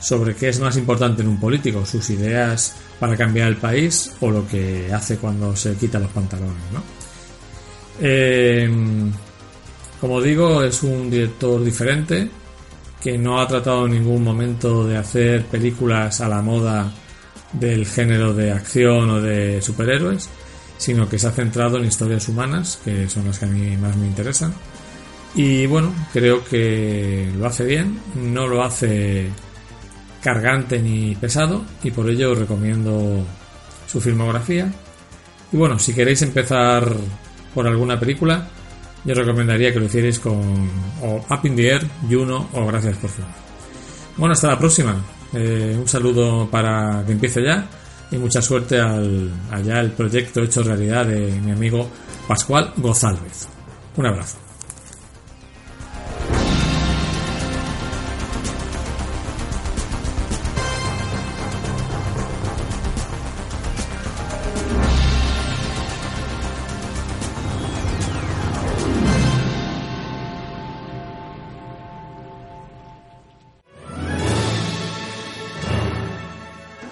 sobre 0.00 0.34
qué 0.34 0.48
es 0.48 0.58
más 0.60 0.78
importante 0.78 1.20
en 1.20 1.28
un 1.28 1.38
político, 1.38 1.84
sus 1.84 2.08
ideas 2.08 2.74
para 2.98 3.14
cambiar 3.14 3.48
el 3.48 3.56
país 3.56 4.10
o 4.20 4.30
lo 4.30 4.48
que 4.48 4.90
hace 4.90 5.18
cuando 5.18 5.54
se 5.54 5.74
quita 5.74 5.98
los 5.98 6.10
pantalones. 6.10 6.72
¿no? 6.72 6.82
Eh, 8.00 8.70
como 10.00 10.22
digo, 10.22 10.62
es 10.62 10.82
un 10.82 11.10
director 11.10 11.62
diferente 11.62 12.30
que 13.02 13.16
no 13.16 13.40
ha 13.40 13.46
tratado 13.46 13.86
en 13.86 13.92
ningún 13.92 14.24
momento 14.24 14.86
de 14.86 14.96
hacer 14.96 15.44
películas 15.46 16.20
a 16.20 16.28
la 16.28 16.42
moda 16.42 16.92
del 17.52 17.86
género 17.86 18.34
de 18.34 18.52
acción 18.52 19.10
o 19.10 19.20
de 19.20 19.62
superhéroes, 19.62 20.28
sino 20.76 21.08
que 21.08 21.18
se 21.18 21.28
ha 21.28 21.32
centrado 21.32 21.78
en 21.78 21.86
historias 21.86 22.28
humanas, 22.28 22.80
que 22.84 23.08
son 23.08 23.26
las 23.26 23.38
que 23.38 23.44
a 23.44 23.48
mí 23.48 23.76
más 23.76 23.96
me 23.96 24.06
interesan. 24.06 24.52
Y 25.34 25.66
bueno, 25.66 25.94
creo 26.12 26.44
que 26.44 27.30
lo 27.36 27.46
hace 27.46 27.64
bien, 27.64 28.00
no 28.14 28.46
lo 28.46 28.62
hace 28.62 29.28
cargante 30.22 30.80
ni 30.80 31.14
pesado, 31.14 31.64
y 31.82 31.90
por 31.90 32.08
ello 32.10 32.34
recomiendo 32.34 33.24
su 33.86 34.00
filmografía. 34.00 34.72
Y 35.52 35.56
bueno, 35.56 35.78
si 35.78 35.92
queréis 35.94 36.22
empezar 36.22 36.92
por 37.54 37.66
alguna 37.66 37.98
película, 37.98 38.48
yo 39.04 39.14
recomendaría 39.14 39.72
que 39.72 39.80
lo 39.80 39.86
hicierais 39.86 40.18
con 40.18 40.40
o 41.02 41.24
Up 41.30 41.40
in 41.44 41.56
Juno 42.08 42.48
o 42.52 42.66
Gracias 42.66 42.96
por 42.96 43.10
favor. 43.10 43.30
Bueno, 44.16 44.32
hasta 44.32 44.48
la 44.48 44.58
próxima. 44.58 44.96
Eh, 45.32 45.76
un 45.78 45.86
saludo 45.86 46.48
para 46.50 47.04
que 47.06 47.12
empiece 47.12 47.42
ya 47.42 47.68
y 48.10 48.16
mucha 48.16 48.40
suerte 48.40 48.80
al, 48.80 49.30
allá 49.50 49.80
el 49.80 49.90
proyecto 49.92 50.42
hecho 50.42 50.62
realidad 50.62 51.06
de 51.06 51.40
mi 51.40 51.52
amigo 51.52 51.88
Pascual 52.26 52.72
González. 52.76 53.48
Un 53.96 54.06
abrazo. 54.06 54.47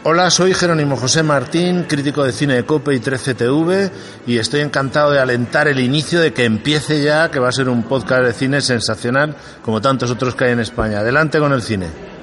Hola, 0.08 0.30
soy 0.30 0.54
Jerónimo 0.54 0.96
José 0.96 1.24
Martín, 1.24 1.82
crítico 1.82 2.22
de 2.22 2.30
cine 2.30 2.54
de 2.54 2.64
Cope 2.64 2.94
y 2.94 3.00
13TV, 3.00 3.90
y 4.28 4.38
estoy 4.38 4.60
encantado 4.60 5.10
de 5.10 5.18
alentar 5.18 5.66
el 5.66 5.80
inicio 5.80 6.20
de 6.20 6.32
que 6.32 6.44
empiece 6.44 7.02
ya, 7.02 7.28
que 7.28 7.40
va 7.40 7.48
a 7.48 7.52
ser 7.52 7.68
un 7.68 7.82
podcast 7.82 8.22
de 8.22 8.32
cine 8.32 8.60
sensacional, 8.60 9.34
como 9.62 9.80
tantos 9.80 10.08
otros 10.12 10.36
que 10.36 10.44
hay 10.44 10.52
en 10.52 10.60
España. 10.60 11.00
Adelante 11.00 11.40
con 11.40 11.52
el 11.52 11.60
cine. 11.60 12.15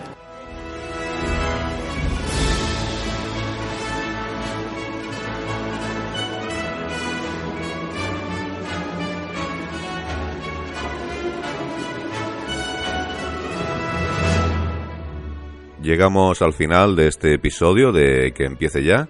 Llegamos 15.94 16.42
al 16.42 16.54
final 16.54 16.96
de 16.96 17.08
este 17.08 17.36
episodio 17.36 17.92
de 17.92 18.34
Que 18.36 18.46
empiece 18.46 18.84
ya 18.84 19.10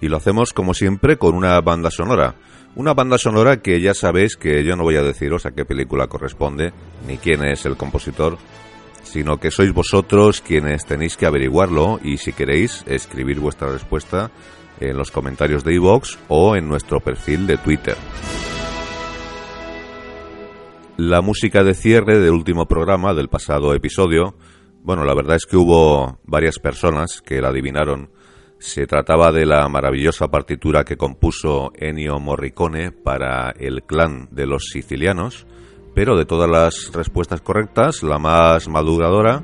y 0.00 0.08
lo 0.08 0.16
hacemos 0.16 0.52
como 0.52 0.74
siempre 0.74 1.16
con 1.16 1.36
una 1.36 1.60
banda 1.60 1.92
sonora. 1.92 2.34
Una 2.74 2.92
banda 2.92 3.18
sonora 3.18 3.62
que 3.62 3.80
ya 3.80 3.94
sabéis 3.94 4.36
que 4.36 4.64
yo 4.64 4.74
no 4.74 4.82
voy 4.82 4.96
a 4.96 5.04
deciros 5.04 5.46
a 5.46 5.52
qué 5.52 5.64
película 5.64 6.08
corresponde 6.08 6.72
ni 7.06 7.18
quién 7.18 7.44
es 7.44 7.66
el 7.66 7.76
compositor, 7.76 8.36
sino 9.04 9.38
que 9.38 9.52
sois 9.52 9.72
vosotros 9.72 10.40
quienes 10.40 10.84
tenéis 10.84 11.16
que 11.16 11.26
averiguarlo 11.26 12.00
y 12.02 12.16
si 12.16 12.32
queréis 12.32 12.82
escribir 12.88 13.38
vuestra 13.38 13.70
respuesta 13.70 14.32
en 14.80 14.96
los 14.96 15.12
comentarios 15.12 15.62
de 15.62 15.74
iVoox 15.74 16.18
o 16.26 16.56
en 16.56 16.68
nuestro 16.68 16.98
perfil 16.98 17.46
de 17.46 17.58
Twitter. 17.58 17.96
La 20.96 21.22
música 21.22 21.62
de 21.62 21.74
cierre 21.74 22.18
del 22.18 22.32
último 22.32 22.66
programa 22.66 23.14
del 23.14 23.28
pasado 23.28 23.72
episodio 23.72 24.34
bueno, 24.84 25.04
la 25.04 25.14
verdad 25.14 25.36
es 25.36 25.46
que 25.46 25.56
hubo 25.56 26.18
varias 26.24 26.58
personas 26.58 27.22
que 27.22 27.40
la 27.40 27.48
adivinaron. 27.48 28.10
Se 28.58 28.86
trataba 28.86 29.32
de 29.32 29.46
la 29.46 29.66
maravillosa 29.66 30.28
partitura 30.28 30.84
que 30.84 30.98
compuso 30.98 31.72
Ennio 31.74 32.20
Morricone 32.20 32.92
para 32.92 33.50
el 33.58 33.84
clan 33.84 34.28
de 34.30 34.46
los 34.46 34.64
sicilianos, 34.70 35.46
pero 35.94 36.18
de 36.18 36.26
todas 36.26 36.50
las 36.50 36.92
respuestas 36.92 37.40
correctas, 37.40 38.02
la 38.02 38.18
más 38.18 38.68
maduradora, 38.68 39.42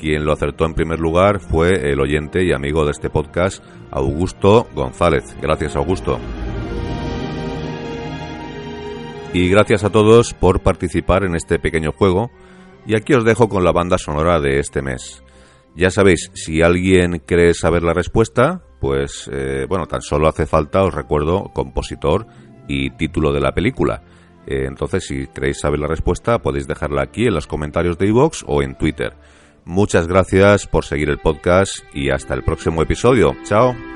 quien 0.00 0.24
lo 0.24 0.32
acertó 0.32 0.64
en 0.64 0.72
primer 0.72 1.00
lugar 1.00 1.40
fue 1.40 1.92
el 1.92 2.00
oyente 2.00 2.42
y 2.42 2.52
amigo 2.52 2.86
de 2.86 2.92
este 2.92 3.10
podcast, 3.10 3.62
Augusto 3.90 4.68
González. 4.74 5.36
Gracias, 5.42 5.76
Augusto. 5.76 6.18
Y 9.34 9.50
gracias 9.50 9.84
a 9.84 9.90
todos 9.90 10.32
por 10.32 10.60
participar 10.60 11.24
en 11.24 11.36
este 11.36 11.58
pequeño 11.58 11.92
juego 11.92 12.30
y 12.86 12.94
aquí 12.96 13.14
os 13.14 13.24
dejo 13.24 13.48
con 13.48 13.64
la 13.64 13.72
banda 13.72 13.98
sonora 13.98 14.40
de 14.40 14.58
este 14.58 14.82
mes. 14.82 15.22
Ya 15.74 15.90
sabéis, 15.90 16.30
si 16.34 16.62
alguien 16.62 17.22
quiere 17.26 17.54
saber 17.54 17.82
la 17.82 17.94
respuesta, 17.94 18.62
pues 18.80 19.30
eh, 19.32 19.66
bueno, 19.68 19.86
tan 19.86 20.02
solo 20.02 20.28
hace 20.28 20.46
falta, 20.46 20.82
os 20.82 20.94
recuerdo, 20.94 21.50
compositor 21.54 22.26
y 22.68 22.90
título 22.90 23.32
de 23.32 23.40
la 23.40 23.52
película. 23.52 24.02
Eh, 24.46 24.64
entonces, 24.66 25.06
si 25.06 25.26
queréis 25.28 25.60
saber 25.60 25.80
la 25.80 25.86
respuesta, 25.86 26.40
podéis 26.40 26.66
dejarla 26.66 27.02
aquí 27.02 27.26
en 27.26 27.34
los 27.34 27.46
comentarios 27.46 27.96
de 27.96 28.08
iVoox 28.08 28.44
o 28.46 28.62
en 28.62 28.76
Twitter. 28.76 29.14
Muchas 29.64 30.08
gracias 30.08 30.66
por 30.66 30.84
seguir 30.84 31.08
el 31.08 31.18
podcast 31.18 31.78
y 31.94 32.10
hasta 32.10 32.34
el 32.34 32.42
próximo 32.42 32.82
episodio. 32.82 33.36
Chao. 33.44 33.91